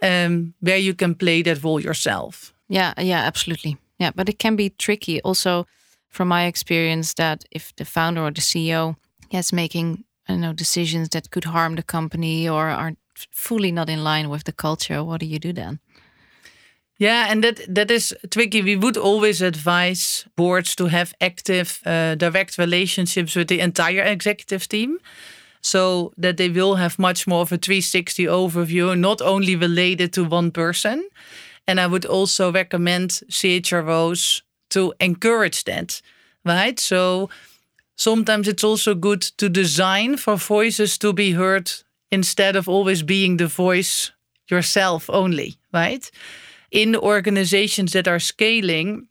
um, 0.02 0.54
where 0.60 0.78
you 0.78 0.94
can 0.94 1.16
play 1.16 1.44
that 1.44 1.64
role 1.64 1.80
yourself. 1.80 2.54
Yeah, 2.68 2.94
yeah, 2.98 3.22
absolutely. 3.26 3.78
Yeah, 4.00 4.12
but 4.16 4.30
it 4.30 4.40
can 4.40 4.56
be 4.56 4.70
tricky. 4.70 5.22
Also, 5.22 5.66
from 6.10 6.28
my 6.28 6.46
experience, 6.46 7.14
that 7.16 7.44
if 7.52 7.76
the 7.76 7.86
founder 7.86 8.22
or 8.22 8.32
the 8.32 8.42
CEO 8.42 8.96
is 9.32 9.54
making 9.54 10.04
I 10.30 10.34
don't 10.34 10.42
know 10.42 10.54
decisions 10.54 11.10
that 11.10 11.32
could 11.32 11.46
harm 11.46 11.76
the 11.76 11.84
company 11.84 12.48
or 12.48 12.70
are 12.70 12.94
fully 13.32 13.72
not 13.72 13.90
in 13.90 14.04
line 14.04 14.30
with 14.30 14.44
the 14.44 14.52
culture, 14.52 15.04
what 15.04 15.20
do 15.22 15.26
you 15.26 15.40
do 15.40 15.52
then? 15.54 15.80
Yeah, 17.00 17.28
and 17.32 17.44
that 17.44 17.62
that 17.76 17.92
is 17.92 18.14
tricky. 18.30 18.62
We 18.62 18.76
would 18.76 18.98
always 18.98 19.42
advise 19.42 20.26
boards 20.36 20.76
to 20.76 20.88
have 20.88 21.14
active, 21.22 21.80
uh, 21.86 22.16
direct 22.16 22.58
relationships 22.58 23.36
with 23.36 23.48
the 23.48 23.62
entire 23.62 24.04
executive 24.04 24.68
team, 24.68 25.00
so 25.62 26.14
that 26.18 26.38
they 26.38 26.50
will 26.50 26.76
have 26.76 27.00
much 27.00 27.28
more 27.28 27.42
of 27.42 27.52
a 27.54 27.58
360 27.58 28.26
overview, 28.28 28.98
not 29.00 29.22
only 29.22 29.56
related 29.56 30.14
to 30.14 30.26
one 30.26 30.52
person. 30.52 31.10
And 31.68 31.80
I 31.80 31.88
would 31.88 32.06
also 32.06 32.52
recommend 32.52 33.22
CHROs 33.30 34.44
to 34.72 34.94
encourage 35.00 35.66
that, 35.66 36.02
right? 36.46 36.80
So 36.80 37.30
sometimes 37.98 38.48
it's 38.48 38.64
also 38.64 38.96
good 38.96 39.22
to 39.38 39.50
design 39.50 40.18
for 40.18 40.38
voices 40.38 40.98
to 41.00 41.14
be 41.14 41.34
heard 41.34 41.72
instead 42.12 42.56
of 42.56 42.70
always 42.70 43.04
being 43.04 43.38
the 43.38 43.48
voice 43.48 44.12
yourself 44.50 45.10
only, 45.10 45.58
right? 45.74 46.10
In 46.72 46.96
organizations 46.96 47.94
that 47.94 48.08
are 48.08 48.20
scaling, 48.20 49.08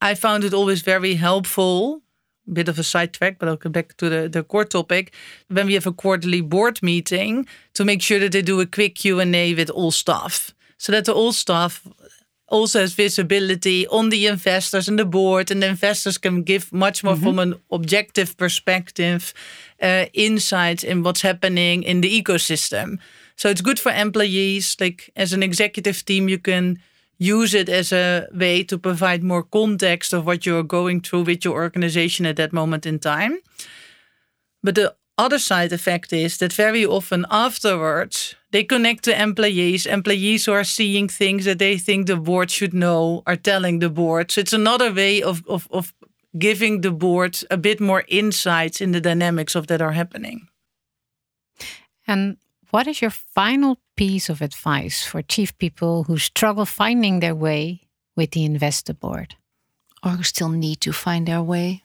I 0.00 0.14
found 0.14 0.44
it 0.44 0.54
always 0.54 0.82
very 0.82 1.14
helpful. 1.14 2.02
A 2.48 2.52
bit 2.52 2.68
of 2.68 2.78
a 2.78 2.82
sidetrack, 2.82 3.38
but 3.38 3.48
I'll 3.48 3.56
come 3.56 3.72
back 3.72 3.96
to 3.98 4.08
the, 4.08 4.28
the 4.28 4.42
core 4.42 4.64
topic. 4.64 5.12
When 5.48 5.66
we 5.66 5.74
have 5.74 5.86
a 5.86 5.92
quarterly 5.92 6.40
board 6.40 6.82
meeting, 6.82 7.46
to 7.74 7.84
make 7.84 8.02
sure 8.02 8.18
that 8.18 8.32
they 8.32 8.42
do 8.42 8.60
a 8.60 8.66
quick 8.66 8.94
Q 8.94 9.20
and 9.20 9.36
A 9.36 9.54
with 9.54 9.70
all 9.70 9.90
staff, 9.90 10.52
so 10.78 10.92
that 10.92 11.04
the 11.04 11.12
all 11.12 11.32
staff 11.32 11.86
also 12.48 12.80
has 12.80 12.94
visibility 12.94 13.86
on 13.88 14.10
the 14.10 14.26
investors 14.26 14.88
and 14.88 14.98
the 14.98 15.04
board, 15.04 15.50
and 15.50 15.62
the 15.62 15.68
investors 15.68 16.18
can 16.18 16.42
give 16.42 16.72
much 16.72 17.04
more 17.04 17.14
mm-hmm. 17.14 17.24
from 17.24 17.38
an 17.38 17.54
objective 17.70 18.36
perspective, 18.36 19.32
uh, 19.80 20.06
insights 20.12 20.82
in 20.82 21.02
what's 21.02 21.22
happening 21.22 21.84
in 21.84 22.00
the 22.00 22.22
ecosystem. 22.22 22.98
So 23.36 23.48
it's 23.48 23.60
good 23.60 23.78
for 23.78 23.92
employees. 23.92 24.76
Like 24.80 25.10
as 25.14 25.32
an 25.32 25.42
executive 25.42 26.04
team, 26.04 26.28
you 26.28 26.38
can 26.38 26.78
use 27.20 27.52
it 27.52 27.68
as 27.68 27.92
a 27.92 28.26
way 28.32 28.64
to 28.64 28.78
provide 28.78 29.22
more 29.22 29.42
context 29.42 30.12
of 30.14 30.24
what 30.24 30.46
you're 30.46 30.62
going 30.62 31.02
through 31.02 31.24
with 31.24 31.44
your 31.44 31.54
organization 31.54 32.26
at 32.26 32.36
that 32.36 32.52
moment 32.52 32.86
in 32.86 32.98
time. 32.98 33.38
But 34.62 34.74
the 34.74 34.94
other 35.18 35.38
side 35.38 35.70
effect 35.72 36.14
is 36.14 36.38
that 36.38 36.52
very 36.52 36.84
often 36.84 37.26
afterwards, 37.30 38.34
they 38.52 38.64
connect 38.64 39.04
to 39.04 39.22
employees. 39.22 39.84
Employees 39.84 40.46
who 40.46 40.52
are 40.52 40.64
seeing 40.64 41.08
things 41.08 41.44
that 41.44 41.58
they 41.58 41.76
think 41.76 42.06
the 42.06 42.16
board 42.16 42.50
should 42.50 42.72
know 42.72 43.22
are 43.26 43.36
telling 43.36 43.80
the 43.80 43.90
board. 43.90 44.30
So 44.30 44.40
it's 44.40 44.54
another 44.54 44.90
way 44.90 45.22
of, 45.22 45.46
of, 45.46 45.68
of 45.70 45.92
giving 46.38 46.80
the 46.80 46.90
board 46.90 47.38
a 47.50 47.58
bit 47.58 47.80
more 47.80 48.04
insights 48.08 48.80
in 48.80 48.92
the 48.92 49.00
dynamics 49.00 49.54
of 49.54 49.66
that 49.66 49.82
are 49.82 49.92
happening. 49.92 50.48
And 52.06 52.38
what 52.70 52.86
is 52.86 53.02
your 53.02 53.10
final 53.10 53.78
piece 54.00 54.32
of 54.32 54.42
advice 54.42 54.98
for 55.04 55.22
chief 55.22 55.50
people 55.58 56.04
who 56.04 56.16
struggle 56.18 56.66
finding 56.66 57.20
their 57.20 57.34
way 57.34 57.80
with 58.16 58.30
the 58.30 58.44
investor 58.44 58.94
board? 58.94 59.36
or 60.02 60.12
who 60.12 60.22
still 60.22 60.48
need 60.48 60.80
to 60.80 60.92
find 60.92 61.26
their 61.26 61.42
way? 61.42 61.82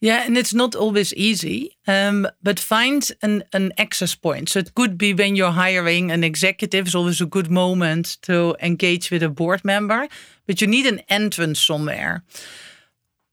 Yeah, 0.00 0.26
and 0.26 0.36
it's 0.36 0.52
not 0.52 0.74
always 0.74 1.14
easy, 1.14 1.76
um, 1.86 2.28
but 2.42 2.60
find 2.60 3.10
an, 3.22 3.44
an 3.52 3.72
access 3.78 4.14
point. 4.14 4.50
So 4.50 4.58
it 4.58 4.74
could 4.74 4.98
be 4.98 5.14
when 5.14 5.34
you're 5.34 5.52
hiring 5.52 6.10
an 6.10 6.22
executive, 6.22 6.86
it's 6.86 6.94
always 6.94 7.20
a 7.20 7.26
good 7.26 7.50
moment 7.50 8.18
to 8.22 8.54
engage 8.60 9.10
with 9.10 9.22
a 9.22 9.30
board 9.30 9.64
member, 9.64 10.08
but 10.46 10.60
you 10.60 10.66
need 10.66 10.86
an 10.86 11.00
entrance 11.08 11.60
somewhere. 11.60 12.22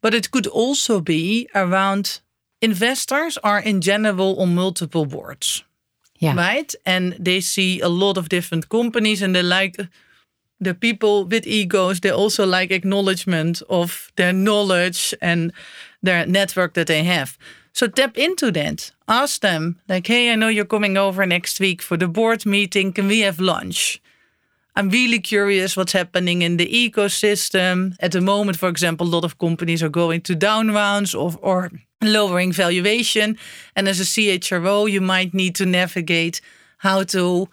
But 0.01 0.13
it 0.13 0.31
could 0.31 0.47
also 0.47 1.01
be 1.01 1.49
around 1.53 2.21
investors 2.61 3.37
are 3.43 3.59
in 3.59 3.81
general 3.81 4.39
on 4.39 4.55
multiple 4.55 5.05
boards. 5.05 5.63
Yeah. 6.21 6.35
Right. 6.35 6.73
And 6.85 7.13
they 7.19 7.41
see 7.41 7.81
a 7.81 7.89
lot 7.89 8.17
of 8.17 8.29
different 8.29 8.69
companies 8.69 9.21
and 9.21 9.35
they 9.35 9.41
like 9.43 9.75
the 10.61 10.75
people 10.75 11.25
with 11.25 11.47
egos, 11.47 11.99
they 11.99 12.11
also 12.11 12.45
like 12.45 12.69
acknowledgement 12.71 13.63
of 13.67 14.11
their 14.15 14.31
knowledge 14.31 15.15
and 15.19 15.51
their 16.03 16.25
network 16.27 16.75
that 16.75 16.87
they 16.87 17.03
have. 17.03 17.37
So 17.73 17.87
tap 17.87 18.17
into 18.17 18.51
that. 18.51 18.91
Ask 19.07 19.41
them, 19.41 19.79
like, 19.89 20.05
hey, 20.07 20.31
I 20.31 20.35
know 20.35 20.49
you're 20.49 20.65
coming 20.65 20.97
over 20.97 21.25
next 21.25 21.59
week 21.59 21.81
for 21.81 21.97
the 21.97 22.07
board 22.07 22.45
meeting. 22.45 22.93
Can 22.93 23.07
we 23.07 23.21
have 23.21 23.39
lunch? 23.39 24.01
I'm 24.75 24.89
really 24.89 25.19
curious 25.19 25.75
what's 25.75 25.93
happening 25.93 26.43
in 26.43 26.57
the 26.57 26.67
ecosystem. 26.67 27.95
At 27.99 28.11
the 28.11 28.21
moment, 28.21 28.57
for 28.57 28.69
example, 28.69 29.07
a 29.07 29.09
lot 29.15 29.25
of 29.25 29.37
companies 29.37 29.81
are 29.81 29.89
going 29.89 30.21
to 30.21 30.35
down 30.35 30.71
rounds 30.71 31.15
or, 31.15 31.33
or 31.41 31.71
lowering 32.01 32.51
valuation. 32.51 33.37
And 33.75 33.87
as 33.87 33.99
a 33.99 34.03
CHRO, 34.03 34.89
you 34.89 35.01
might 35.01 35.33
need 35.33 35.55
to 35.55 35.65
navigate 35.65 36.41
how 36.77 37.03
to 37.03 37.47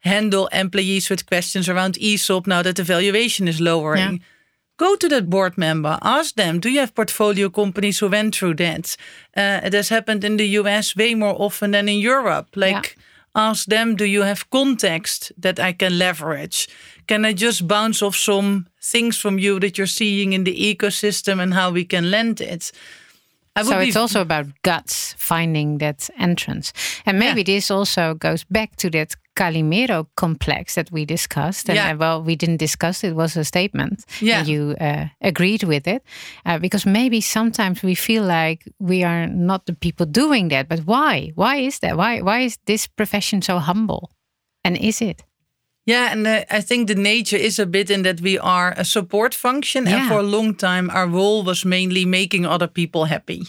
handle 0.00 0.48
employees 0.48 1.08
with 1.08 1.26
questions 1.26 1.68
around 1.68 1.96
ESOP 1.98 2.46
now 2.46 2.62
that 2.62 2.76
the 2.76 2.82
valuation 2.82 3.48
is 3.48 3.60
lowering. 3.60 4.12
Yeah. 4.12 4.18
Go 4.76 4.96
to 4.96 5.08
that 5.08 5.30
board 5.30 5.56
member, 5.56 5.98
ask 6.02 6.34
them, 6.34 6.58
do 6.60 6.68
you 6.68 6.80
have 6.80 6.94
portfolio 6.94 7.48
companies 7.48 8.00
who 8.00 8.08
went 8.08 8.34
through 8.34 8.54
that? 8.54 8.96
Uh, 9.36 9.60
it 9.62 9.72
has 9.72 9.88
happened 9.88 10.24
in 10.24 10.36
the 10.36 10.48
US 10.58 10.96
way 10.96 11.14
more 11.14 11.34
often 11.40 11.70
than 11.70 11.88
in 11.88 11.98
Europe. 11.98 12.48
Like, 12.56 12.96
yeah. 12.96 13.50
ask 13.50 13.66
them, 13.66 13.94
do 13.94 14.04
you 14.04 14.22
have 14.22 14.50
context 14.50 15.32
that 15.38 15.60
I 15.60 15.72
can 15.72 15.96
leverage? 15.96 16.68
Can 17.06 17.24
I 17.24 17.32
just 17.32 17.68
bounce 17.68 18.02
off 18.02 18.16
some 18.16 18.66
things 18.82 19.16
from 19.16 19.38
you 19.38 19.60
that 19.60 19.78
you're 19.78 19.86
seeing 19.86 20.32
in 20.32 20.44
the 20.44 20.74
ecosystem 20.74 21.40
and 21.40 21.54
how 21.54 21.70
we 21.70 21.84
can 21.84 22.10
lend 22.10 22.40
it? 22.40 22.72
So 23.62 23.78
it's 23.78 23.96
also 23.96 24.20
about 24.20 24.46
guts 24.62 25.14
finding 25.18 25.78
that 25.78 26.10
entrance. 26.18 26.72
And 27.06 27.18
maybe 27.18 27.40
yeah. 27.40 27.56
this 27.56 27.70
also 27.70 28.14
goes 28.14 28.44
back 28.44 28.76
to 28.76 28.90
that 28.90 29.14
calimero 29.36 30.06
complex 30.16 30.74
that 30.74 30.90
we 30.90 31.04
discussed. 31.04 31.68
And 31.68 31.76
yeah. 31.76 31.92
well 31.94 32.22
we 32.22 32.36
didn't 32.36 32.56
discuss 32.56 33.04
it 33.04 33.14
was 33.14 33.36
a 33.36 33.44
statement. 33.44 34.04
Yeah. 34.20 34.40
And 34.40 34.48
you 34.48 34.76
uh, 34.80 35.06
agreed 35.20 35.62
with 35.62 35.86
it. 35.86 36.02
Uh, 36.44 36.58
because 36.58 36.86
maybe 36.86 37.20
sometimes 37.20 37.82
we 37.82 37.94
feel 37.94 38.24
like 38.24 38.64
we 38.78 39.04
are 39.04 39.26
not 39.26 39.66
the 39.66 39.74
people 39.74 40.06
doing 40.06 40.48
that. 40.48 40.68
But 40.68 40.80
why? 40.80 41.32
Why 41.34 41.56
is 41.56 41.78
that? 41.80 41.96
Why 41.96 42.20
why 42.22 42.40
is 42.40 42.58
this 42.66 42.88
profession 42.88 43.42
so 43.42 43.58
humble? 43.58 44.10
And 44.64 44.76
is 44.76 45.00
it 45.00 45.22
yeah, 45.86 46.12
and 46.12 46.26
uh, 46.26 46.44
I 46.50 46.62
think 46.62 46.88
the 46.88 46.94
nature 46.94 47.36
is 47.36 47.58
a 47.58 47.66
bit 47.66 47.90
in 47.90 48.02
that 48.02 48.20
we 48.20 48.38
are 48.38 48.72
a 48.76 48.84
support 48.84 49.34
function. 49.34 49.86
Yeah. 49.86 49.96
And 49.96 50.08
for 50.08 50.18
a 50.18 50.22
long 50.22 50.54
time, 50.54 50.90
our 50.90 51.06
role 51.06 51.44
was 51.44 51.64
mainly 51.64 52.04
making 52.06 52.46
other 52.46 52.66
people 52.68 53.04
happy. 53.04 53.42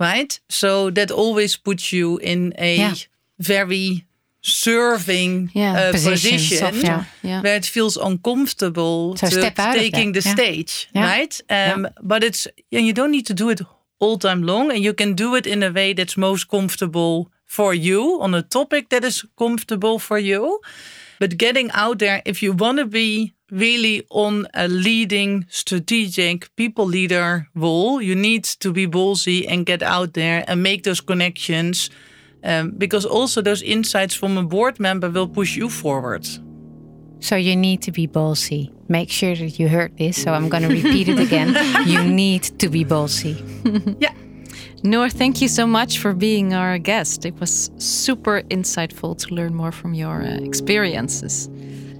Right? 0.00 0.40
So 0.48 0.90
that 0.90 1.10
always 1.10 1.56
puts 1.56 1.92
you 1.92 2.18
in 2.18 2.52
a 2.58 2.76
yeah. 2.76 2.94
very 3.38 4.04
serving 4.42 5.50
yeah, 5.54 5.88
uh, 5.88 5.92
position, 5.92 6.32
position 6.32 7.06
yeah. 7.22 7.42
where 7.42 7.56
it 7.56 7.66
feels 7.66 7.96
uncomfortable 7.96 9.16
so 9.16 9.28
to 9.28 9.50
taking 9.50 10.12
the 10.12 10.22
stage, 10.22 10.88
right? 10.94 11.40
Um, 11.50 11.88
but 12.00 12.22
it's 12.22 12.46
and 12.70 12.86
you 12.86 12.92
don't 12.92 13.10
need 13.10 13.26
to 13.26 13.34
do 13.34 13.50
it 13.50 13.60
all 13.98 14.18
time 14.18 14.42
long, 14.42 14.70
and 14.70 14.84
you 14.84 14.94
can 14.94 15.14
do 15.14 15.34
it 15.34 15.46
in 15.46 15.62
a 15.62 15.70
way 15.70 15.94
that's 15.94 16.16
most 16.16 16.48
comfortable 16.48 17.28
for 17.44 17.74
you 17.74 18.20
on 18.20 18.34
a 18.34 18.42
topic 18.42 18.88
that 18.90 19.04
is 19.04 19.24
comfortable 19.36 19.98
for 19.98 20.18
you. 20.18 20.60
But 21.18 21.36
getting 21.36 21.70
out 21.72 21.98
there, 21.98 22.22
if 22.24 22.42
you 22.42 22.52
want 22.52 22.78
to 22.78 22.86
be 22.86 23.34
really 23.50 24.06
on 24.10 24.46
a 24.54 24.68
leading 24.68 25.46
strategic 25.48 26.54
people 26.56 26.86
leader 26.86 27.48
role, 27.54 28.02
you 28.02 28.14
need 28.14 28.44
to 28.44 28.72
be 28.72 28.86
ballsy 28.86 29.46
and 29.48 29.64
get 29.66 29.82
out 29.82 30.14
there 30.14 30.44
and 30.48 30.62
make 30.62 30.82
those 30.82 31.00
connections. 31.00 31.90
Um, 32.44 32.72
because 32.78 33.04
also 33.04 33.42
those 33.42 33.62
insights 33.62 34.14
from 34.14 34.36
a 34.38 34.42
board 34.42 34.78
member 34.78 35.10
will 35.10 35.28
push 35.28 35.56
you 35.56 35.68
forward. 35.68 36.26
So 37.20 37.34
you 37.34 37.56
need 37.56 37.82
to 37.82 37.92
be 37.92 38.06
ballsy. 38.06 38.72
Make 38.88 39.10
sure 39.10 39.34
that 39.34 39.58
you 39.58 39.68
heard 39.68 39.96
this. 39.98 40.22
So 40.22 40.32
I'm 40.32 40.48
going 40.48 40.62
to 40.62 40.68
repeat 40.68 41.08
it 41.08 41.18
again. 41.18 41.56
you 41.86 42.04
need 42.04 42.42
to 42.60 42.68
be 42.68 42.84
ballsy. 42.84 43.34
yeah. 44.00 44.12
Noor, 44.82 45.08
thank 45.08 45.40
you 45.40 45.48
so 45.48 45.66
much 45.66 45.98
for 45.98 46.12
being 46.12 46.54
our 46.54 46.78
guest. 46.78 47.24
It 47.24 47.38
was 47.40 47.70
super 47.78 48.42
insightful 48.42 49.16
to 49.18 49.34
learn 49.34 49.54
more 49.54 49.72
from 49.72 49.94
your 49.94 50.22
uh, 50.22 50.36
experiences. 50.42 51.48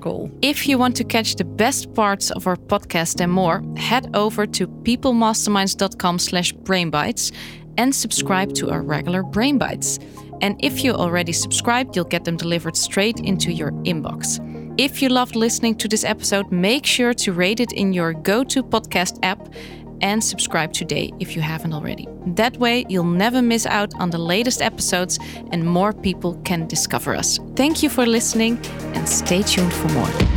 Cool. 0.00 0.30
If 0.42 0.68
you 0.68 0.78
want 0.78 0.94
to 0.96 1.04
catch 1.04 1.34
the 1.36 1.44
best 1.44 1.92
parts 1.94 2.30
of 2.30 2.46
our 2.46 2.56
podcast 2.56 3.20
and 3.20 3.32
more, 3.32 3.64
head 3.76 4.14
over 4.14 4.46
to 4.46 4.68
peoplemasterminds.com 4.68 6.18
slash 6.18 6.52
brainbites 6.54 7.32
and 7.76 7.94
subscribe 7.94 8.54
to 8.54 8.70
our 8.70 8.82
regular 8.82 9.22
Brain 9.22 9.58
Bites. 9.58 9.98
And 10.40 10.62
if 10.62 10.84
you 10.84 10.92
already 10.92 11.32
subscribed, 11.32 11.96
you'll 11.96 12.04
get 12.04 12.24
them 12.24 12.36
delivered 12.36 12.76
straight 12.76 13.20
into 13.20 13.52
your 13.52 13.72
inbox. 13.84 14.38
If 14.78 15.00
you 15.00 15.08
loved 15.08 15.34
listening 15.34 15.76
to 15.76 15.88
this 15.88 16.04
episode, 16.04 16.52
make 16.52 16.84
sure 16.84 17.14
to 17.14 17.32
rate 17.32 17.60
it 17.60 17.72
in 17.72 17.92
your 17.92 18.12
go 18.12 18.44
to 18.44 18.62
podcast 18.62 19.18
app 19.22 19.48
and 20.00 20.22
subscribe 20.22 20.72
today 20.72 21.12
if 21.20 21.36
you 21.36 21.42
haven't 21.42 21.72
already. 21.72 22.06
That 22.26 22.56
way, 22.58 22.84
you'll 22.88 23.04
never 23.04 23.42
miss 23.42 23.66
out 23.66 23.92
on 23.96 24.10
the 24.10 24.18
latest 24.18 24.62
episodes 24.62 25.18
and 25.52 25.64
more 25.64 25.92
people 25.92 26.34
can 26.44 26.66
discover 26.66 27.14
us. 27.14 27.38
Thank 27.54 27.82
you 27.82 27.88
for 27.88 28.06
listening 28.06 28.58
and 28.94 29.08
stay 29.08 29.42
tuned 29.42 29.72
for 29.72 29.88
more. 29.88 30.35